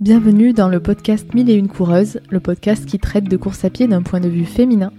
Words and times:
Bienvenue 0.00 0.54
dans 0.54 0.70
le 0.70 0.80
podcast 0.80 1.34
Mille 1.34 1.50
et 1.50 1.54
une 1.56 1.68
coureuses, 1.68 2.20
le 2.30 2.40
podcast 2.40 2.86
qui 2.86 2.98
traite 2.98 3.28
de 3.28 3.36
course 3.36 3.66
à 3.66 3.68
pied 3.68 3.86
d'un 3.86 4.00
point 4.00 4.18
de 4.20 4.30
vue 4.30 4.46
féminin. 4.46 4.92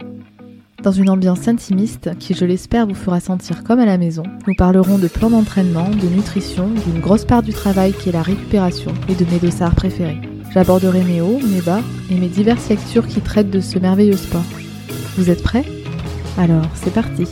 Dans 0.84 0.92
une 0.92 1.10
ambiance 1.10 1.48
intimiste 1.48 2.16
qui, 2.20 2.36
je 2.36 2.46
l'espère, 2.46 2.86
vous 2.86 2.94
fera 2.94 3.20
sentir 3.20 3.64
comme 3.64 3.80
à 3.80 3.88
la 3.88 3.98
maison, 3.98 4.22
nous 4.46 4.54
parlerons 4.54 5.00
de 5.00 5.08
plan 5.08 5.32
d'entraînement, 5.32 5.90
de 5.90 6.08
nutrition, 6.08 6.70
d'une 6.86 7.02
grosse 7.02 7.26
part 7.26 7.42
du 7.42 7.52
travail 7.52 7.94
qui 7.94 8.10
est 8.10 8.12
la 8.12 8.22
récupération 8.22 8.94
et 9.10 9.16
de 9.16 9.26
mes 9.26 9.40
dossards 9.40 9.74
préférés. 9.74 10.22
J'aborderai 10.54 11.04
mes 11.04 11.20
hauts, 11.20 11.40
mes 11.52 11.62
bas 11.62 11.82
et 12.12 12.16
mes 12.20 12.30
diverses 12.30 12.70
lectures 12.70 13.08
qui 13.08 13.22
traitent 13.22 13.50
de 13.50 13.60
ce 13.60 13.80
merveilleux 13.80 14.18
sport. 14.18 14.46
Vous 15.18 15.32
êtes 15.32 15.42
prêts? 15.42 15.66
Alors, 16.38 16.68
c'est 16.76 16.94
parti 16.94 17.26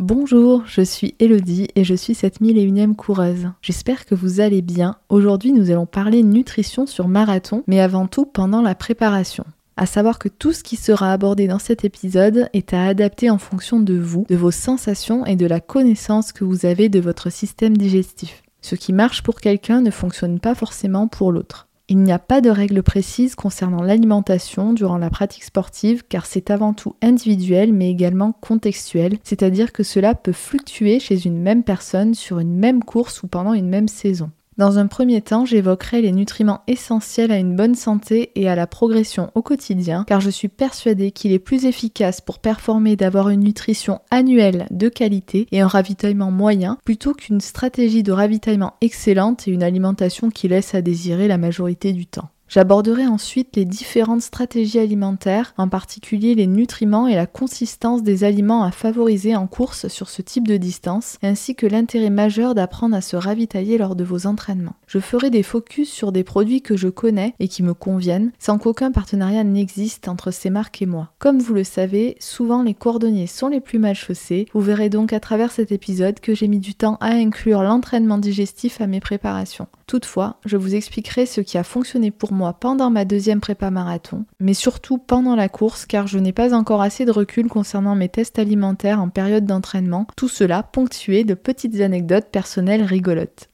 Bonjour, 0.00 0.62
je 0.64 0.80
suis 0.80 1.14
Elodie 1.18 1.68
et 1.76 1.84
je 1.84 1.94
suis 1.94 2.14
cette 2.14 2.40
mille 2.40 2.56
et 2.56 2.94
coureuse. 2.96 3.50
J'espère 3.60 4.06
que 4.06 4.14
vous 4.14 4.40
allez 4.40 4.62
bien. 4.62 4.96
Aujourd'hui, 5.10 5.52
nous 5.52 5.70
allons 5.70 5.84
parler 5.84 6.22
nutrition 6.22 6.86
sur 6.86 7.06
marathon, 7.06 7.64
mais 7.66 7.80
avant 7.80 8.06
tout 8.06 8.24
pendant 8.24 8.62
la 8.62 8.74
préparation. 8.74 9.44
À 9.76 9.84
savoir 9.84 10.18
que 10.18 10.30
tout 10.30 10.54
ce 10.54 10.62
qui 10.62 10.76
sera 10.76 11.12
abordé 11.12 11.48
dans 11.48 11.58
cet 11.58 11.84
épisode 11.84 12.48
est 12.54 12.72
à 12.72 12.86
adapter 12.86 13.28
en 13.28 13.36
fonction 13.36 13.78
de 13.78 13.92
vous, 13.92 14.24
de 14.26 14.36
vos 14.36 14.50
sensations 14.50 15.26
et 15.26 15.36
de 15.36 15.44
la 15.44 15.60
connaissance 15.60 16.32
que 16.32 16.44
vous 16.44 16.64
avez 16.64 16.88
de 16.88 16.98
votre 16.98 17.28
système 17.28 17.76
digestif. 17.76 18.42
Ce 18.62 18.76
qui 18.76 18.94
marche 18.94 19.22
pour 19.22 19.38
quelqu'un 19.38 19.82
ne 19.82 19.90
fonctionne 19.90 20.40
pas 20.40 20.54
forcément 20.54 21.08
pour 21.08 21.30
l'autre. 21.30 21.68
Il 21.92 21.98
n'y 21.98 22.12
a 22.12 22.20
pas 22.20 22.40
de 22.40 22.50
règles 22.50 22.84
précises 22.84 23.34
concernant 23.34 23.82
l'alimentation 23.82 24.72
durant 24.72 24.96
la 24.96 25.10
pratique 25.10 25.42
sportive 25.42 26.04
car 26.08 26.24
c'est 26.24 26.52
avant 26.52 26.72
tout 26.72 26.94
individuel 27.02 27.72
mais 27.72 27.90
également 27.90 28.30
contextuel, 28.30 29.18
c'est-à-dire 29.24 29.72
que 29.72 29.82
cela 29.82 30.14
peut 30.14 30.30
fluctuer 30.30 31.00
chez 31.00 31.26
une 31.26 31.42
même 31.42 31.64
personne 31.64 32.14
sur 32.14 32.38
une 32.38 32.54
même 32.54 32.84
course 32.84 33.24
ou 33.24 33.26
pendant 33.26 33.54
une 33.54 33.68
même 33.68 33.88
saison. 33.88 34.30
Dans 34.60 34.78
un 34.78 34.88
premier 34.88 35.22
temps, 35.22 35.46
j'évoquerai 35.46 36.02
les 36.02 36.12
nutriments 36.12 36.60
essentiels 36.66 37.32
à 37.32 37.38
une 37.38 37.56
bonne 37.56 37.74
santé 37.74 38.30
et 38.34 38.46
à 38.46 38.54
la 38.54 38.66
progression 38.66 39.30
au 39.34 39.40
quotidien, 39.40 40.04
car 40.06 40.20
je 40.20 40.28
suis 40.28 40.48
persuadée 40.48 41.12
qu'il 41.12 41.32
est 41.32 41.38
plus 41.38 41.64
efficace 41.64 42.20
pour 42.20 42.40
performer 42.40 42.94
d'avoir 42.94 43.30
une 43.30 43.40
nutrition 43.40 44.00
annuelle 44.10 44.66
de 44.70 44.90
qualité 44.90 45.46
et 45.50 45.62
un 45.62 45.66
ravitaillement 45.66 46.30
moyen, 46.30 46.76
plutôt 46.84 47.14
qu'une 47.14 47.40
stratégie 47.40 48.02
de 48.02 48.12
ravitaillement 48.12 48.74
excellente 48.82 49.48
et 49.48 49.50
une 49.50 49.62
alimentation 49.62 50.28
qui 50.28 50.46
laisse 50.46 50.74
à 50.74 50.82
désirer 50.82 51.26
la 51.26 51.38
majorité 51.38 51.94
du 51.94 52.04
temps. 52.04 52.28
J'aborderai 52.50 53.06
ensuite 53.06 53.54
les 53.54 53.64
différentes 53.64 54.22
stratégies 54.22 54.80
alimentaires, 54.80 55.54
en 55.56 55.68
particulier 55.68 56.34
les 56.34 56.48
nutriments 56.48 57.06
et 57.06 57.14
la 57.14 57.26
consistance 57.26 58.02
des 58.02 58.24
aliments 58.24 58.64
à 58.64 58.72
favoriser 58.72 59.36
en 59.36 59.46
course 59.46 59.86
sur 59.86 60.08
ce 60.08 60.20
type 60.20 60.48
de 60.48 60.56
distance, 60.56 61.16
ainsi 61.22 61.54
que 61.54 61.68
l'intérêt 61.68 62.10
majeur 62.10 62.56
d'apprendre 62.56 62.96
à 62.96 63.02
se 63.02 63.14
ravitailler 63.14 63.78
lors 63.78 63.94
de 63.94 64.02
vos 64.02 64.26
entraînements. 64.26 64.74
Je 64.88 64.98
ferai 64.98 65.30
des 65.30 65.44
focus 65.44 65.88
sur 65.88 66.10
des 66.10 66.24
produits 66.24 66.60
que 66.60 66.76
je 66.76 66.88
connais 66.88 67.36
et 67.38 67.46
qui 67.46 67.62
me 67.62 67.72
conviennent, 67.72 68.32
sans 68.40 68.58
qu'aucun 68.58 68.90
partenariat 68.90 69.44
n'existe 69.44 70.08
entre 70.08 70.32
ces 70.32 70.50
marques 70.50 70.82
et 70.82 70.86
moi. 70.86 71.12
Comme 71.20 71.38
vous 71.38 71.54
le 71.54 71.62
savez, 71.62 72.16
souvent 72.18 72.64
les 72.64 72.74
cordonniers 72.74 73.28
sont 73.28 73.46
les 73.46 73.60
plus 73.60 73.78
mal 73.78 73.94
chaussés. 73.94 74.46
Vous 74.54 74.60
verrez 74.60 74.88
donc 74.88 75.12
à 75.12 75.20
travers 75.20 75.52
cet 75.52 75.70
épisode 75.70 76.18
que 76.18 76.34
j'ai 76.34 76.48
mis 76.48 76.58
du 76.58 76.74
temps 76.74 76.98
à 77.00 77.10
inclure 77.10 77.62
l'entraînement 77.62 78.18
digestif 78.18 78.80
à 78.80 78.88
mes 78.88 78.98
préparations. 78.98 79.68
Toutefois, 79.86 80.38
je 80.44 80.56
vous 80.56 80.74
expliquerai 80.74 81.26
ce 81.26 81.40
qui 81.40 81.56
a 81.56 81.64
fonctionné 81.64 82.10
pour 82.10 82.32
moi 82.32 82.39
pendant 82.58 82.90
ma 82.90 83.04
deuxième 83.04 83.40
prépa 83.40 83.70
marathon, 83.70 84.24
mais 84.40 84.54
surtout 84.54 84.98
pendant 84.98 85.36
la 85.36 85.48
course 85.48 85.86
car 85.86 86.06
je 86.06 86.18
n'ai 86.18 86.32
pas 86.32 86.54
encore 86.54 86.82
assez 86.82 87.04
de 87.04 87.10
recul 87.10 87.48
concernant 87.48 87.94
mes 87.94 88.08
tests 88.08 88.38
alimentaires 88.38 89.00
en 89.00 89.08
période 89.08 89.44
d'entraînement, 89.44 90.06
tout 90.16 90.28
cela 90.28 90.62
ponctué 90.62 91.24
de 91.24 91.34
petites 91.34 91.80
anecdotes 91.80 92.30
personnelles 92.30 92.82
rigolotes. 92.82 93.50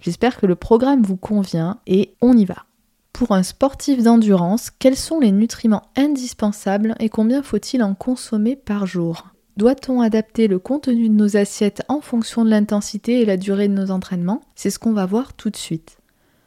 J'espère 0.00 0.36
que 0.36 0.46
le 0.46 0.56
programme 0.56 1.02
vous 1.02 1.16
convient 1.16 1.78
et 1.86 2.14
on 2.20 2.36
y 2.36 2.44
va. 2.44 2.64
Pour 3.12 3.32
un 3.32 3.42
sportif 3.42 4.02
d'endurance, 4.02 4.70
quels 4.70 4.96
sont 4.96 5.20
les 5.20 5.30
nutriments 5.30 5.84
indispensables 5.96 6.96
et 6.98 7.08
combien 7.08 7.42
faut-il 7.42 7.82
en 7.82 7.94
consommer 7.94 8.56
par 8.56 8.86
jour? 8.86 9.28
Doit-on 9.58 10.00
adapter 10.00 10.48
le 10.48 10.58
contenu 10.58 11.10
de 11.10 11.14
nos 11.14 11.36
assiettes 11.36 11.82
en 11.88 12.00
fonction 12.00 12.44
de 12.44 12.50
l'intensité 12.50 13.20
et 13.20 13.26
la 13.26 13.36
durée 13.36 13.68
de 13.68 13.74
nos 13.74 13.90
entraînements? 13.90 14.40
C'est 14.54 14.70
ce 14.70 14.78
qu'on 14.78 14.94
va 14.94 15.04
voir 15.04 15.34
tout 15.34 15.50
de 15.50 15.56
suite. 15.56 15.98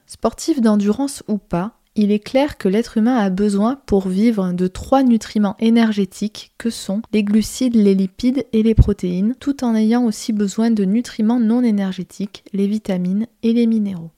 Sportif 0.08 0.62
d'endurance 0.62 1.24
ou 1.28 1.38
pas, 1.38 1.80
il 1.96 2.12
est 2.12 2.20
clair 2.20 2.58
que 2.58 2.68
l'être 2.68 2.98
humain 2.98 3.16
a 3.16 3.30
besoin 3.30 3.80
pour 3.86 4.10
vivre 4.10 4.52
de 4.52 4.68
trois 4.68 5.02
nutriments 5.02 5.56
énergétiques 5.60 6.52
que 6.58 6.70
sont 6.70 7.02
les 7.14 7.24
glucides, 7.24 7.76
les 7.76 7.96
lipides 7.96 8.46
et 8.52 8.64
les 8.64 8.76
protéines, 8.76 9.34
tout 9.40 9.64
en 9.64 9.74
ayant 9.76 10.04
aussi 10.04 10.34
besoin 10.34 10.72
de 10.72 10.84
nutriments 10.84 11.40
non 11.40 11.64
énergétiques, 11.64 12.44
les 12.52 12.68
vitamines 12.68 13.28
et 13.44 13.54
les 13.54 13.66
minéraux. 13.66 14.12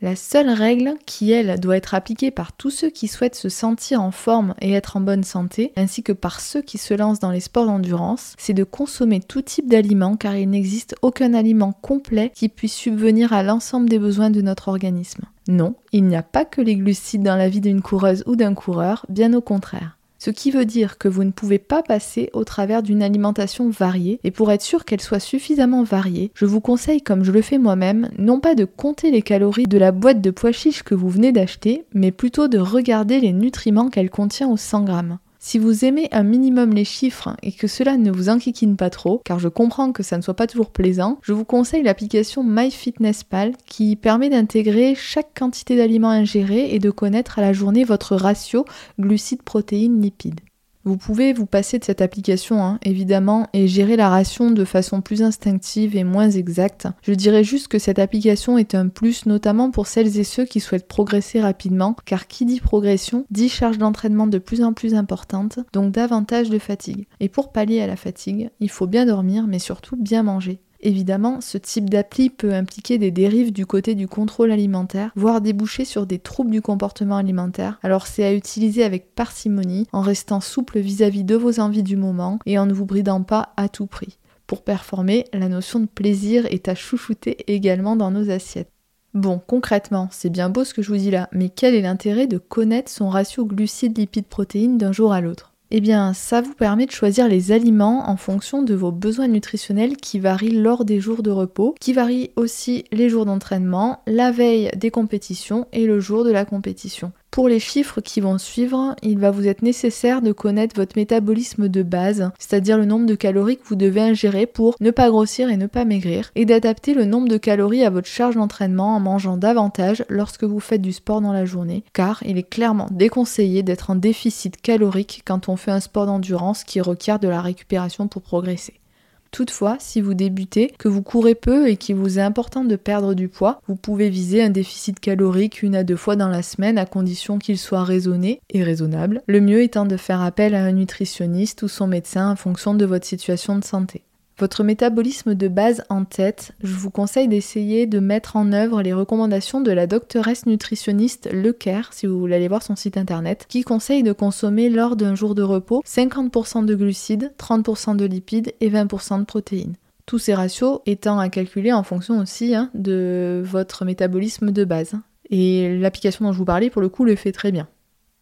La 0.00 0.14
seule 0.14 0.50
règle 0.50 0.94
qui, 1.06 1.32
elle, 1.32 1.58
doit 1.58 1.76
être 1.76 1.92
appliquée 1.92 2.30
par 2.30 2.52
tous 2.52 2.70
ceux 2.70 2.88
qui 2.88 3.08
souhaitent 3.08 3.34
se 3.34 3.48
sentir 3.48 4.00
en 4.00 4.12
forme 4.12 4.54
et 4.60 4.72
être 4.72 4.96
en 4.96 5.00
bonne 5.00 5.24
santé, 5.24 5.72
ainsi 5.74 6.04
que 6.04 6.12
par 6.12 6.38
ceux 6.38 6.62
qui 6.62 6.78
se 6.78 6.94
lancent 6.94 7.18
dans 7.18 7.32
les 7.32 7.40
sports 7.40 7.66
d'endurance, 7.66 8.34
c'est 8.38 8.54
de 8.54 8.62
consommer 8.62 9.18
tout 9.18 9.42
type 9.42 9.68
d'aliments 9.68 10.16
car 10.16 10.36
il 10.36 10.50
n'existe 10.50 10.94
aucun 11.02 11.34
aliment 11.34 11.72
complet 11.72 12.30
qui 12.32 12.48
puisse 12.48 12.74
subvenir 12.74 13.32
à 13.32 13.42
l'ensemble 13.42 13.88
des 13.88 13.98
besoins 13.98 14.30
de 14.30 14.40
notre 14.40 14.68
organisme. 14.68 15.24
Non, 15.48 15.74
il 15.92 16.04
n'y 16.04 16.16
a 16.16 16.22
pas 16.22 16.44
que 16.44 16.60
les 16.60 16.76
glucides 16.76 17.24
dans 17.24 17.36
la 17.36 17.48
vie 17.48 17.60
d'une 17.60 17.82
coureuse 17.82 18.22
ou 18.26 18.36
d'un 18.36 18.54
coureur, 18.54 19.04
bien 19.08 19.34
au 19.34 19.40
contraire. 19.40 19.97
Ce 20.18 20.30
qui 20.30 20.50
veut 20.50 20.64
dire 20.64 20.98
que 20.98 21.06
vous 21.06 21.22
ne 21.22 21.30
pouvez 21.30 21.58
pas 21.58 21.82
passer 21.82 22.28
au 22.32 22.42
travers 22.42 22.82
d'une 22.82 23.02
alimentation 23.02 23.70
variée, 23.70 24.18
et 24.24 24.32
pour 24.32 24.50
être 24.50 24.62
sûr 24.62 24.84
qu'elle 24.84 25.00
soit 25.00 25.20
suffisamment 25.20 25.84
variée, 25.84 26.32
je 26.34 26.44
vous 26.44 26.60
conseille, 26.60 27.02
comme 27.02 27.22
je 27.22 27.30
le 27.30 27.40
fais 27.40 27.58
moi-même, 27.58 28.10
non 28.18 28.40
pas 28.40 28.56
de 28.56 28.64
compter 28.64 29.12
les 29.12 29.22
calories 29.22 29.66
de 29.66 29.78
la 29.78 29.92
boîte 29.92 30.20
de 30.20 30.32
pois 30.32 30.52
chiches 30.52 30.82
que 30.82 30.96
vous 30.96 31.08
venez 31.08 31.30
d'acheter, 31.30 31.84
mais 31.94 32.10
plutôt 32.10 32.48
de 32.48 32.58
regarder 32.58 33.20
les 33.20 33.32
nutriments 33.32 33.90
qu'elle 33.90 34.10
contient 34.10 34.48
au 34.48 34.56
100 34.56 34.82
grammes. 34.82 35.18
Si 35.40 35.58
vous 35.58 35.84
aimez 35.84 36.08
un 36.10 36.24
minimum 36.24 36.74
les 36.74 36.84
chiffres 36.84 37.36
et 37.42 37.52
que 37.52 37.68
cela 37.68 37.96
ne 37.96 38.10
vous 38.10 38.28
enquiquine 38.28 38.76
pas 38.76 38.90
trop, 38.90 39.22
car 39.24 39.38
je 39.38 39.48
comprends 39.48 39.92
que 39.92 40.02
ça 40.02 40.16
ne 40.16 40.22
soit 40.22 40.34
pas 40.34 40.48
toujours 40.48 40.70
plaisant, 40.70 41.18
je 41.22 41.32
vous 41.32 41.44
conseille 41.44 41.84
l'application 41.84 42.42
MyFitnessPal 42.42 43.52
qui 43.64 43.94
permet 43.94 44.30
d'intégrer 44.30 44.96
chaque 44.96 45.38
quantité 45.38 45.76
d'aliments 45.76 46.10
ingérés 46.10 46.74
et 46.74 46.80
de 46.80 46.90
connaître 46.90 47.38
à 47.38 47.42
la 47.42 47.52
journée 47.52 47.84
votre 47.84 48.16
ratio 48.16 48.64
glucides-protéines-lipides. 48.98 50.40
Vous 50.88 50.96
pouvez 50.96 51.34
vous 51.34 51.44
passer 51.44 51.78
de 51.78 51.84
cette 51.84 52.00
application, 52.00 52.64
hein, 52.64 52.78
évidemment, 52.82 53.46
et 53.52 53.68
gérer 53.68 53.94
la 53.94 54.08
ration 54.08 54.50
de 54.50 54.64
façon 54.64 55.02
plus 55.02 55.20
instinctive 55.20 55.94
et 55.94 56.02
moins 56.02 56.30
exacte. 56.30 56.88
Je 57.02 57.12
dirais 57.12 57.44
juste 57.44 57.68
que 57.68 57.78
cette 57.78 57.98
application 57.98 58.56
est 58.56 58.74
un 58.74 58.88
plus, 58.88 59.26
notamment 59.26 59.70
pour 59.70 59.86
celles 59.86 60.18
et 60.18 60.24
ceux 60.24 60.46
qui 60.46 60.60
souhaitent 60.60 60.88
progresser 60.88 61.42
rapidement, 61.42 61.94
car 62.06 62.26
qui 62.26 62.46
dit 62.46 62.60
progression 62.60 63.26
dit 63.30 63.50
charge 63.50 63.76
d'entraînement 63.76 64.26
de 64.26 64.38
plus 64.38 64.62
en 64.62 64.72
plus 64.72 64.94
importante, 64.94 65.58
donc 65.74 65.92
davantage 65.92 66.48
de 66.48 66.58
fatigue. 66.58 67.06
Et 67.20 67.28
pour 67.28 67.52
pallier 67.52 67.82
à 67.82 67.86
la 67.86 67.96
fatigue, 67.96 68.48
il 68.58 68.70
faut 68.70 68.86
bien 68.86 69.04
dormir, 69.04 69.44
mais 69.46 69.58
surtout 69.58 69.96
bien 69.96 70.22
manger. 70.22 70.58
Évidemment, 70.80 71.40
ce 71.40 71.58
type 71.58 71.90
d'appli 71.90 72.30
peut 72.30 72.54
impliquer 72.54 72.98
des 72.98 73.10
dérives 73.10 73.52
du 73.52 73.66
côté 73.66 73.94
du 73.94 74.06
contrôle 74.06 74.52
alimentaire, 74.52 75.10
voire 75.16 75.40
déboucher 75.40 75.84
sur 75.84 76.06
des 76.06 76.20
troubles 76.20 76.52
du 76.52 76.62
comportement 76.62 77.16
alimentaire, 77.16 77.80
alors 77.82 78.06
c'est 78.06 78.24
à 78.24 78.32
utiliser 78.32 78.84
avec 78.84 79.14
parcimonie, 79.14 79.86
en 79.92 80.02
restant 80.02 80.40
souple 80.40 80.78
vis-à-vis 80.78 81.24
de 81.24 81.34
vos 81.34 81.58
envies 81.58 81.82
du 81.82 81.96
moment 81.96 82.38
et 82.46 82.58
en 82.58 82.66
ne 82.66 82.72
vous 82.72 82.86
bridant 82.86 83.22
pas 83.22 83.52
à 83.56 83.68
tout 83.68 83.86
prix. 83.86 84.18
Pour 84.46 84.62
performer, 84.62 85.24
la 85.32 85.48
notion 85.48 85.80
de 85.80 85.86
plaisir 85.86 86.46
est 86.46 86.68
à 86.68 86.74
chouchouter 86.74 87.44
également 87.52 87.96
dans 87.96 88.10
nos 88.10 88.30
assiettes. 88.30 88.70
Bon, 89.14 89.40
concrètement, 89.44 90.08
c'est 90.12 90.30
bien 90.30 90.48
beau 90.48 90.64
ce 90.64 90.74
que 90.74 90.82
je 90.82 90.90
vous 90.90 90.96
dis 90.96 91.10
là, 91.10 91.28
mais 91.32 91.48
quel 91.48 91.74
est 91.74 91.82
l'intérêt 91.82 92.26
de 92.26 92.38
connaître 92.38 92.90
son 92.90 93.08
ratio 93.08 93.44
glucides-lipides-protéines 93.44 94.78
d'un 94.78 94.92
jour 94.92 95.12
à 95.12 95.20
l'autre? 95.20 95.54
Eh 95.70 95.80
bien, 95.80 96.14
ça 96.14 96.40
vous 96.40 96.54
permet 96.54 96.86
de 96.86 96.90
choisir 96.90 97.28
les 97.28 97.52
aliments 97.52 98.08
en 98.08 98.16
fonction 98.16 98.62
de 98.62 98.74
vos 98.74 98.92
besoins 98.92 99.28
nutritionnels 99.28 99.96
qui 99.96 100.18
varient 100.18 100.50
lors 100.50 100.84
des 100.84 101.00
jours 101.00 101.22
de 101.22 101.30
repos, 101.30 101.74
qui 101.80 101.92
varient 101.92 102.30
aussi 102.36 102.84
les 102.90 103.08
jours 103.08 103.26
d'entraînement, 103.26 104.00
la 104.06 104.30
veille 104.30 104.70
des 104.76 104.90
compétitions 104.90 105.66
et 105.72 105.86
le 105.86 106.00
jour 106.00 106.24
de 106.24 106.30
la 106.30 106.44
compétition. 106.44 107.12
Pour 107.30 107.48
les 107.48 107.60
chiffres 107.60 108.00
qui 108.00 108.20
vont 108.20 108.38
suivre, 108.38 108.96
il 109.02 109.18
va 109.18 109.30
vous 109.30 109.46
être 109.46 109.62
nécessaire 109.62 110.22
de 110.22 110.32
connaître 110.32 110.74
votre 110.74 110.96
métabolisme 110.96 111.68
de 111.68 111.82
base, 111.82 112.30
c'est-à-dire 112.38 112.78
le 112.78 112.86
nombre 112.86 113.06
de 113.06 113.14
calories 113.14 113.58
que 113.58 113.66
vous 113.66 113.76
devez 113.76 114.00
ingérer 114.00 114.46
pour 114.46 114.74
ne 114.80 114.90
pas 114.90 115.10
grossir 115.10 115.50
et 115.50 115.56
ne 115.56 115.66
pas 115.66 115.84
maigrir, 115.84 116.30
et 116.34 116.46
d'adapter 116.46 116.94
le 116.94 117.04
nombre 117.04 117.28
de 117.28 117.36
calories 117.36 117.84
à 117.84 117.90
votre 117.90 118.08
charge 118.08 118.36
d'entraînement 118.36 118.96
en 118.96 119.00
mangeant 119.00 119.36
davantage 119.36 120.04
lorsque 120.08 120.44
vous 120.44 120.58
faites 120.58 120.82
du 120.82 120.92
sport 120.92 121.20
dans 121.20 121.32
la 121.32 121.44
journée, 121.44 121.84
car 121.92 122.22
il 122.26 122.38
est 122.38 122.48
clairement 122.48 122.88
déconseillé 122.90 123.62
d'être 123.62 123.90
en 123.90 123.94
déficit 123.94 124.60
calorique 124.60 125.22
quand 125.24 125.48
on 125.48 125.56
fait 125.56 125.70
un 125.70 125.80
sport 125.80 126.06
d'endurance 126.06 126.64
qui 126.64 126.80
requiert 126.80 127.18
de 127.18 127.28
la 127.28 127.42
récupération 127.42 128.08
pour 128.08 128.22
progresser. 128.22 128.80
Toutefois, 129.30 129.76
si 129.78 130.00
vous 130.00 130.14
débutez, 130.14 130.72
que 130.78 130.88
vous 130.88 131.02
courez 131.02 131.34
peu 131.34 131.68
et 131.68 131.76
qu'il 131.76 131.96
vous 131.96 132.18
est 132.18 132.22
important 132.22 132.64
de 132.64 132.76
perdre 132.76 133.14
du 133.14 133.28
poids, 133.28 133.60
vous 133.68 133.76
pouvez 133.76 134.08
viser 134.08 134.42
un 134.42 134.50
déficit 134.50 134.98
calorique 135.00 135.62
une 135.62 135.76
à 135.76 135.84
deux 135.84 135.96
fois 135.96 136.16
dans 136.16 136.28
la 136.28 136.42
semaine 136.42 136.78
à 136.78 136.86
condition 136.86 137.38
qu'il 137.38 137.58
soit 137.58 137.84
raisonné 137.84 138.40
et 138.50 138.62
raisonnable, 138.62 139.22
le 139.26 139.40
mieux 139.40 139.62
étant 139.62 139.84
de 139.84 139.96
faire 139.96 140.22
appel 140.22 140.54
à 140.54 140.64
un 140.64 140.72
nutritionniste 140.72 141.62
ou 141.62 141.68
son 141.68 141.86
médecin 141.86 142.30
en 142.30 142.36
fonction 142.36 142.74
de 142.74 142.84
votre 142.84 143.06
situation 143.06 143.56
de 143.58 143.64
santé. 143.64 144.02
Votre 144.38 144.62
métabolisme 144.62 145.34
de 145.34 145.48
base 145.48 145.82
en 145.88 146.04
tête, 146.04 146.52
je 146.62 146.74
vous 146.74 146.90
conseille 146.90 147.28
d'essayer 147.28 147.86
de 147.86 147.98
mettre 147.98 148.36
en 148.36 148.52
œuvre 148.52 148.82
les 148.82 148.92
recommandations 148.92 149.60
de 149.60 149.72
la 149.72 149.86
doctoresse 149.86 150.46
nutritionniste 150.46 151.28
Le 151.32 151.52
Caire, 151.52 151.92
si 151.92 152.06
vous 152.06 152.18
voulez 152.18 152.36
aller 152.36 152.48
voir 152.48 152.62
son 152.62 152.76
site 152.76 152.96
internet, 152.96 153.46
qui 153.48 153.62
conseille 153.62 154.02
de 154.02 154.12
consommer 154.12 154.68
lors 154.70 154.96
d'un 154.96 155.14
jour 155.14 155.34
de 155.34 155.42
repos 155.42 155.82
50% 155.84 156.64
de 156.64 156.74
glucides, 156.74 157.32
30% 157.38 157.96
de 157.96 158.04
lipides 158.04 158.54
et 158.60 158.70
20% 158.70 159.20
de 159.20 159.24
protéines. 159.24 159.74
Tous 160.06 160.18
ces 160.18 160.34
ratios 160.34 160.80
étant 160.86 161.18
à 161.18 161.28
calculer 161.28 161.72
en 161.72 161.82
fonction 161.82 162.18
aussi 162.18 162.54
hein, 162.54 162.70
de 162.74 163.42
votre 163.44 163.84
métabolisme 163.84 164.52
de 164.52 164.64
base. 164.64 164.94
Et 165.30 165.76
l'application 165.76 166.24
dont 166.24 166.32
je 166.32 166.38
vous 166.38 166.46
parlais, 166.46 166.70
pour 166.70 166.80
le 166.80 166.88
coup, 166.88 167.04
le 167.04 167.16
fait 167.16 167.32
très 167.32 167.52
bien. 167.52 167.68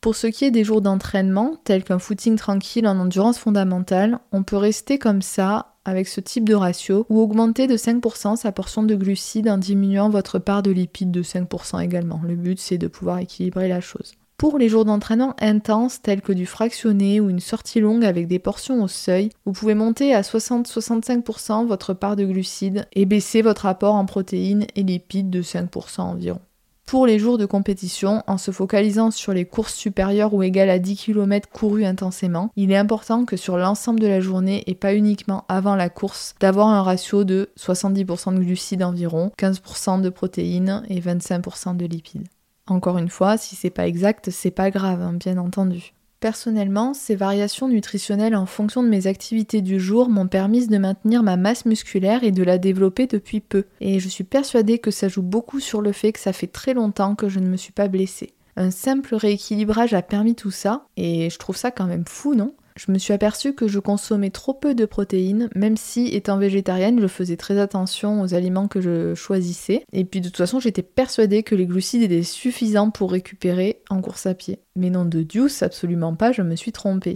Pour 0.00 0.16
ce 0.16 0.26
qui 0.26 0.44
est 0.44 0.50
des 0.50 0.64
jours 0.64 0.80
d'entraînement, 0.80 1.56
tels 1.64 1.84
qu'un 1.84 1.98
footing 1.98 2.36
tranquille 2.36 2.88
en 2.88 2.98
endurance 2.98 3.38
fondamentale, 3.38 4.18
on 4.32 4.42
peut 4.42 4.56
rester 4.56 4.98
comme 4.98 5.22
ça 5.22 5.75
avec 5.86 6.08
ce 6.08 6.20
type 6.20 6.48
de 6.48 6.54
ratio 6.54 7.06
ou 7.08 7.20
augmenter 7.20 7.66
de 7.66 7.76
5% 7.76 8.36
sa 8.36 8.52
portion 8.52 8.82
de 8.82 8.94
glucides 8.94 9.48
en 9.48 9.58
diminuant 9.58 10.10
votre 10.10 10.38
part 10.38 10.62
de 10.62 10.70
lipides 10.70 11.10
de 11.10 11.22
5% 11.22 11.82
également. 11.82 12.20
Le 12.26 12.36
but 12.36 12.58
c'est 12.58 12.78
de 12.78 12.88
pouvoir 12.88 13.18
équilibrer 13.18 13.68
la 13.68 13.80
chose. 13.80 14.14
Pour 14.38 14.58
les 14.58 14.68
jours 14.68 14.84
d'entraînement 14.84 15.34
intenses 15.40 16.02
tels 16.02 16.20
que 16.20 16.32
du 16.32 16.44
fractionné 16.44 17.20
ou 17.20 17.30
une 17.30 17.40
sortie 17.40 17.80
longue 17.80 18.04
avec 18.04 18.26
des 18.26 18.38
portions 18.38 18.82
au 18.82 18.88
seuil, 18.88 19.30
vous 19.46 19.52
pouvez 19.52 19.74
monter 19.74 20.14
à 20.14 20.20
60-65% 20.20 21.66
votre 21.66 21.94
part 21.94 22.16
de 22.16 22.26
glucides 22.26 22.86
et 22.92 23.06
baisser 23.06 23.40
votre 23.40 23.64
apport 23.64 23.94
en 23.94 24.04
protéines 24.04 24.66
et 24.76 24.82
lipides 24.82 25.30
de 25.30 25.40
5% 25.40 26.02
environ. 26.02 26.40
Pour 26.86 27.04
les 27.04 27.18
jours 27.18 27.36
de 27.36 27.46
compétition, 27.46 28.22
en 28.28 28.38
se 28.38 28.52
focalisant 28.52 29.10
sur 29.10 29.32
les 29.32 29.44
courses 29.44 29.74
supérieures 29.74 30.32
ou 30.34 30.44
égales 30.44 30.70
à 30.70 30.78
10 30.78 30.94
km 30.94 31.48
courus 31.48 31.84
intensément, 31.84 32.52
il 32.54 32.70
est 32.70 32.76
important 32.76 33.24
que 33.24 33.36
sur 33.36 33.56
l'ensemble 33.56 33.98
de 33.98 34.06
la 34.06 34.20
journée 34.20 34.62
et 34.68 34.76
pas 34.76 34.94
uniquement 34.94 35.44
avant 35.48 35.74
la 35.74 35.88
course, 35.88 36.36
d'avoir 36.38 36.68
un 36.68 36.84
ratio 36.84 37.24
de 37.24 37.50
70% 37.58 38.34
de 38.34 38.38
glucides 38.38 38.84
environ, 38.84 39.32
15% 39.36 40.00
de 40.00 40.10
protéines 40.10 40.84
et 40.88 41.00
25% 41.00 41.76
de 41.76 41.86
lipides. 41.86 42.28
Encore 42.68 42.98
une 42.98 43.10
fois, 43.10 43.36
si 43.36 43.56
c'est 43.56 43.70
pas 43.70 43.88
exact, 43.88 44.30
c'est 44.30 44.52
pas 44.52 44.70
grave, 44.70 45.02
hein, 45.02 45.14
bien 45.14 45.38
entendu. 45.38 45.92
Personnellement, 46.20 46.94
ces 46.94 47.14
variations 47.14 47.68
nutritionnelles 47.68 48.36
en 48.36 48.46
fonction 48.46 48.82
de 48.82 48.88
mes 48.88 49.06
activités 49.06 49.60
du 49.60 49.78
jour 49.78 50.08
m'ont 50.08 50.28
permis 50.28 50.66
de 50.66 50.78
maintenir 50.78 51.22
ma 51.22 51.36
masse 51.36 51.66
musculaire 51.66 52.24
et 52.24 52.32
de 52.32 52.42
la 52.42 52.56
développer 52.56 53.06
depuis 53.06 53.40
peu. 53.40 53.64
Et 53.80 54.00
je 54.00 54.08
suis 54.08 54.24
persuadée 54.24 54.78
que 54.78 54.90
ça 54.90 55.08
joue 55.08 55.22
beaucoup 55.22 55.60
sur 55.60 55.82
le 55.82 55.92
fait 55.92 56.12
que 56.12 56.20
ça 56.20 56.32
fait 56.32 56.46
très 56.46 56.72
longtemps 56.72 57.14
que 57.14 57.28
je 57.28 57.38
ne 57.38 57.48
me 57.48 57.56
suis 57.56 57.72
pas 57.72 57.88
blessée. 57.88 58.32
Un 58.56 58.70
simple 58.70 59.14
rééquilibrage 59.14 59.92
a 59.92 60.00
permis 60.00 60.34
tout 60.34 60.50
ça, 60.50 60.86
et 60.96 61.28
je 61.28 61.38
trouve 61.38 61.56
ça 61.56 61.70
quand 61.70 61.86
même 61.86 62.06
fou, 62.06 62.34
non? 62.34 62.54
Je 62.76 62.92
me 62.92 62.98
suis 62.98 63.12
aperçue 63.12 63.54
que 63.54 63.68
je 63.68 63.78
consommais 63.78 64.30
trop 64.30 64.54
peu 64.54 64.74
de 64.74 64.84
protéines, 64.84 65.48
même 65.54 65.76
si 65.76 66.08
étant 66.08 66.38
végétarienne, 66.38 67.00
je 67.00 67.06
faisais 67.06 67.36
très 67.36 67.58
attention 67.58 68.20
aux 68.20 68.34
aliments 68.34 68.68
que 68.68 68.80
je 68.80 69.14
choisissais. 69.14 69.84
Et 69.92 70.04
puis 70.04 70.20
de 70.20 70.28
toute 70.28 70.36
façon, 70.36 70.60
j'étais 70.60 70.82
persuadée 70.82 71.42
que 71.42 71.54
les 71.54 71.66
glucides 71.66 72.02
étaient 72.02 72.22
suffisants 72.22 72.90
pour 72.90 73.12
récupérer 73.12 73.80
en 73.90 74.00
course 74.00 74.26
à 74.26 74.34
pied. 74.34 74.60
Mais 74.76 74.90
non 74.90 75.04
de 75.04 75.22
Deuce, 75.22 75.62
absolument 75.62 76.14
pas, 76.14 76.32
je 76.32 76.42
me 76.42 76.56
suis 76.56 76.72
trompée. 76.72 77.14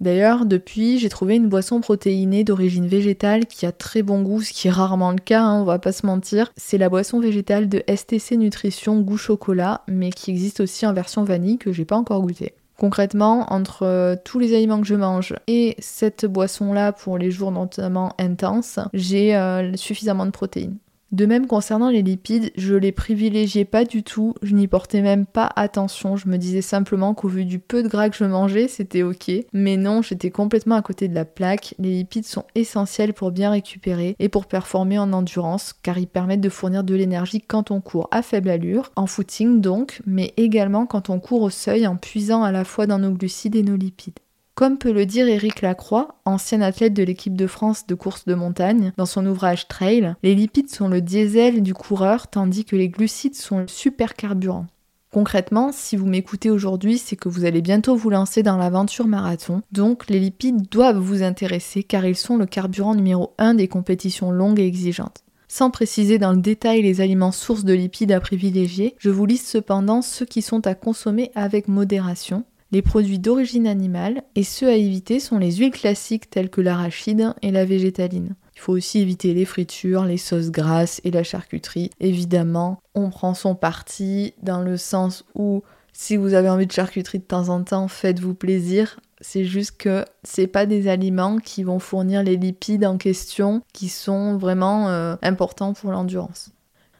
D'ailleurs, 0.00 0.46
depuis, 0.46 0.98
j'ai 0.98 1.08
trouvé 1.08 1.36
une 1.36 1.48
boisson 1.48 1.80
protéinée 1.80 2.42
d'origine 2.42 2.88
végétale 2.88 3.46
qui 3.46 3.66
a 3.66 3.72
très 3.72 4.02
bon 4.02 4.22
goût, 4.22 4.42
ce 4.42 4.52
qui 4.52 4.66
est 4.66 4.72
rarement 4.72 5.12
le 5.12 5.18
cas, 5.18 5.42
hein, 5.42 5.60
on 5.60 5.64
va 5.64 5.78
pas 5.78 5.92
se 5.92 6.06
mentir. 6.06 6.52
C'est 6.56 6.76
la 6.76 6.88
boisson 6.88 7.20
végétale 7.20 7.68
de 7.68 7.84
STC 7.88 8.36
Nutrition 8.36 9.00
goût 9.00 9.16
chocolat, 9.16 9.82
mais 9.86 10.10
qui 10.10 10.32
existe 10.32 10.58
aussi 10.58 10.86
en 10.86 10.92
version 10.92 11.22
vanille 11.22 11.58
que 11.58 11.70
j'ai 11.70 11.84
pas 11.84 11.96
encore 11.96 12.20
goûté. 12.22 12.54
Concrètement, 12.82 13.46
entre 13.52 13.84
euh, 13.84 14.16
tous 14.24 14.40
les 14.40 14.56
aliments 14.56 14.80
que 14.80 14.88
je 14.88 14.96
mange 14.96 15.36
et 15.46 15.76
cette 15.78 16.26
boisson-là 16.26 16.90
pour 16.90 17.16
les 17.16 17.30
jours 17.30 17.52
notamment 17.52 18.12
intenses, 18.18 18.80
j'ai 18.92 19.36
euh, 19.36 19.76
suffisamment 19.76 20.26
de 20.26 20.32
protéines. 20.32 20.78
De 21.12 21.26
même 21.26 21.46
concernant 21.46 21.90
les 21.90 22.00
lipides, 22.00 22.52
je 22.56 22.74
les 22.74 22.90
privilégiais 22.90 23.66
pas 23.66 23.84
du 23.84 24.02
tout, 24.02 24.32
je 24.40 24.54
n'y 24.54 24.66
portais 24.66 25.02
même 25.02 25.26
pas 25.26 25.50
attention, 25.56 26.16
je 26.16 26.26
me 26.26 26.38
disais 26.38 26.62
simplement 26.62 27.12
qu'au 27.12 27.28
vu 27.28 27.44
du 27.44 27.58
peu 27.58 27.82
de 27.82 27.88
gras 27.88 28.08
que 28.08 28.16
je 28.16 28.24
mangeais, 28.24 28.66
c'était 28.66 29.02
ok. 29.02 29.30
Mais 29.52 29.76
non, 29.76 30.00
j'étais 30.00 30.30
complètement 30.30 30.76
à 30.76 30.80
côté 30.80 31.08
de 31.08 31.14
la 31.14 31.26
plaque, 31.26 31.74
les 31.78 31.90
lipides 31.90 32.24
sont 32.24 32.46
essentiels 32.54 33.12
pour 33.12 33.30
bien 33.30 33.50
récupérer 33.50 34.16
et 34.20 34.30
pour 34.30 34.46
performer 34.46 34.98
en 34.98 35.12
endurance, 35.12 35.74
car 35.82 35.98
ils 35.98 36.06
permettent 36.06 36.40
de 36.40 36.48
fournir 36.48 36.82
de 36.82 36.94
l'énergie 36.94 37.42
quand 37.42 37.70
on 37.70 37.82
court 37.82 38.08
à 38.10 38.22
faible 38.22 38.48
allure, 38.48 38.90
en 38.96 39.06
footing 39.06 39.60
donc, 39.60 40.00
mais 40.06 40.32
également 40.38 40.86
quand 40.86 41.10
on 41.10 41.20
court 41.20 41.42
au 41.42 41.50
seuil 41.50 41.86
en 41.86 41.96
puisant 41.96 42.42
à 42.42 42.52
la 42.52 42.64
fois 42.64 42.86
dans 42.86 42.98
nos 42.98 43.10
glucides 43.10 43.54
et 43.54 43.62
nos 43.62 43.76
lipides. 43.76 44.18
Comme 44.54 44.76
peut 44.76 44.92
le 44.92 45.06
dire 45.06 45.28
Éric 45.28 45.62
Lacroix, 45.62 46.20
ancien 46.26 46.60
athlète 46.60 46.92
de 46.92 47.02
l'équipe 47.02 47.36
de 47.36 47.46
France 47.46 47.86
de 47.86 47.94
course 47.94 48.26
de 48.26 48.34
montagne, 48.34 48.92
dans 48.98 49.06
son 49.06 49.24
ouvrage 49.24 49.66
Trail, 49.66 50.14
les 50.22 50.34
lipides 50.34 50.68
sont 50.68 50.88
le 50.88 51.00
diesel 51.00 51.62
du 51.62 51.72
coureur 51.72 52.28
tandis 52.28 52.66
que 52.66 52.76
les 52.76 52.90
glucides 52.90 53.34
sont 53.34 53.60
le 53.60 53.68
supercarburant. 53.68 54.66
Concrètement, 55.10 55.72
si 55.72 55.96
vous 55.96 56.06
m'écoutez 56.06 56.50
aujourd'hui, 56.50 56.98
c'est 56.98 57.16
que 57.16 57.30
vous 57.30 57.46
allez 57.46 57.62
bientôt 57.62 57.96
vous 57.96 58.10
lancer 58.10 58.42
dans 58.42 58.58
l'aventure 58.58 59.06
marathon, 59.06 59.62
donc 59.72 60.08
les 60.10 60.20
lipides 60.20 60.68
doivent 60.70 60.98
vous 60.98 61.22
intéresser 61.22 61.82
car 61.82 62.04
ils 62.04 62.16
sont 62.16 62.36
le 62.36 62.46
carburant 62.46 62.94
numéro 62.94 63.34
1 63.38 63.54
des 63.54 63.68
compétitions 63.68 64.30
longues 64.30 64.60
et 64.60 64.66
exigeantes. 64.66 65.24
Sans 65.48 65.70
préciser 65.70 66.18
dans 66.18 66.32
le 66.32 66.40
détail 66.40 66.80
les 66.80 67.02
aliments 67.02 67.32
sources 67.32 67.64
de 67.64 67.74
lipides 67.74 68.12
à 68.12 68.20
privilégier, 68.20 68.96
je 68.98 69.10
vous 69.10 69.26
liste 69.26 69.46
cependant 69.46 70.00
ceux 70.00 70.24
qui 70.24 70.40
sont 70.40 70.66
à 70.66 70.74
consommer 70.74 71.30
avec 71.34 71.68
modération, 71.68 72.44
les 72.72 72.82
produits 72.82 73.18
d'origine 73.18 73.66
animale 73.66 74.22
et 74.34 74.42
ceux 74.42 74.68
à 74.68 74.74
éviter 74.74 75.20
sont 75.20 75.38
les 75.38 75.52
huiles 75.52 75.70
classiques 75.70 76.30
telles 76.30 76.50
que 76.50 76.62
l'arachide 76.62 77.34
et 77.42 77.50
la 77.50 77.66
végétaline. 77.66 78.34
Il 78.54 78.60
faut 78.60 78.72
aussi 78.72 79.00
éviter 79.00 79.34
les 79.34 79.44
fritures, 79.44 80.04
les 80.04 80.16
sauces 80.16 80.50
grasses 80.50 81.00
et 81.04 81.10
la 81.10 81.22
charcuterie. 81.22 81.90
Évidemment, 82.00 82.80
on 82.94 83.10
prend 83.10 83.34
son 83.34 83.54
parti 83.54 84.34
dans 84.42 84.62
le 84.62 84.78
sens 84.78 85.24
où 85.34 85.62
si 85.92 86.16
vous 86.16 86.32
avez 86.32 86.48
envie 86.48 86.66
de 86.66 86.72
charcuterie 86.72 87.18
de 87.18 87.24
temps 87.24 87.50
en 87.50 87.62
temps, 87.62 87.88
faites-vous 87.88 88.34
plaisir. 88.34 88.98
C'est 89.20 89.44
juste 89.44 89.76
que 89.76 90.04
c'est 90.24 90.46
pas 90.46 90.64
des 90.64 90.88
aliments 90.88 91.38
qui 91.38 91.62
vont 91.62 91.78
fournir 91.78 92.22
les 92.22 92.36
lipides 92.36 92.86
en 92.86 92.96
question 92.96 93.62
qui 93.74 93.88
sont 93.88 94.38
vraiment 94.38 94.88
euh, 94.88 95.16
importants 95.22 95.74
pour 95.74 95.92
l'endurance. 95.92 96.50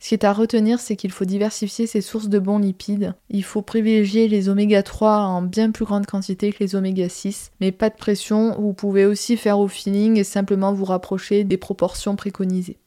Ce 0.02 0.08
qui 0.08 0.14
est 0.14 0.24
à 0.24 0.32
retenir, 0.32 0.80
c'est 0.80 0.96
qu'il 0.96 1.12
faut 1.12 1.24
diversifier 1.24 1.86
ses 1.86 2.00
sources 2.00 2.28
de 2.28 2.40
bons 2.40 2.58
lipides. 2.58 3.14
Il 3.30 3.44
faut 3.44 3.62
privilégier 3.62 4.26
les 4.26 4.48
oméga 4.48 4.82
3 4.82 5.18
en 5.18 5.42
bien 5.42 5.70
plus 5.70 5.84
grande 5.84 6.06
quantité 6.06 6.52
que 6.52 6.58
les 6.58 6.74
oméga 6.74 7.08
6, 7.08 7.52
mais 7.60 7.70
pas 7.70 7.88
de 7.88 7.94
pression, 7.94 8.60
vous 8.60 8.72
pouvez 8.72 9.06
aussi 9.06 9.36
faire 9.36 9.60
au 9.60 9.68
feeling 9.68 10.18
et 10.18 10.24
simplement 10.24 10.72
vous 10.72 10.86
rapprocher 10.86 11.44
des 11.44 11.56
proportions 11.56 12.16
préconisées. 12.16 12.78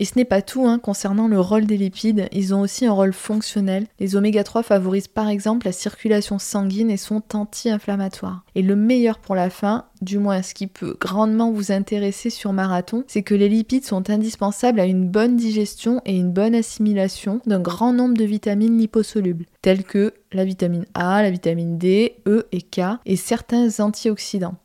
Et 0.00 0.04
ce 0.04 0.14
n'est 0.16 0.24
pas 0.24 0.42
tout 0.42 0.66
hein, 0.66 0.78
concernant 0.78 1.28
le 1.28 1.40
rôle 1.40 1.66
des 1.66 1.76
lipides, 1.76 2.28
ils 2.32 2.54
ont 2.54 2.60
aussi 2.60 2.84
un 2.86 2.92
rôle 2.92 3.12
fonctionnel. 3.12 3.86
Les 4.00 4.16
oméga 4.16 4.42
3 4.42 4.62
favorisent 4.64 5.08
par 5.08 5.28
exemple 5.28 5.66
la 5.66 5.72
circulation 5.72 6.38
sanguine 6.38 6.90
et 6.90 6.96
sont 6.96 7.22
anti-inflammatoires. 7.32 8.44
Et 8.54 8.62
le 8.62 8.74
meilleur 8.74 9.18
pour 9.18 9.34
la 9.36 9.50
fin, 9.50 9.86
du 10.02 10.18
moins 10.18 10.42
ce 10.42 10.54
qui 10.54 10.66
peut 10.66 10.96
grandement 11.00 11.52
vous 11.52 11.70
intéresser 11.70 12.30
sur 12.30 12.52
marathon, 12.52 13.04
c'est 13.06 13.22
que 13.22 13.34
les 13.34 13.48
lipides 13.48 13.84
sont 13.84 14.10
indispensables 14.10 14.80
à 14.80 14.86
une 14.86 15.08
bonne 15.08 15.36
digestion 15.36 16.00
et 16.04 16.16
une 16.16 16.32
bonne 16.32 16.54
assimilation 16.54 17.40
d'un 17.46 17.60
grand 17.60 17.92
nombre 17.92 18.16
de 18.16 18.24
vitamines 18.24 18.78
liposolubles, 18.78 19.46
telles 19.62 19.84
que 19.84 20.12
la 20.32 20.44
vitamine 20.44 20.86
A, 20.94 21.22
la 21.22 21.30
vitamine 21.30 21.78
D, 21.78 22.16
E 22.26 22.46
et 22.50 22.62
K, 22.62 22.80
et 23.06 23.16
certains 23.16 23.68
antioxydants. 23.78 24.56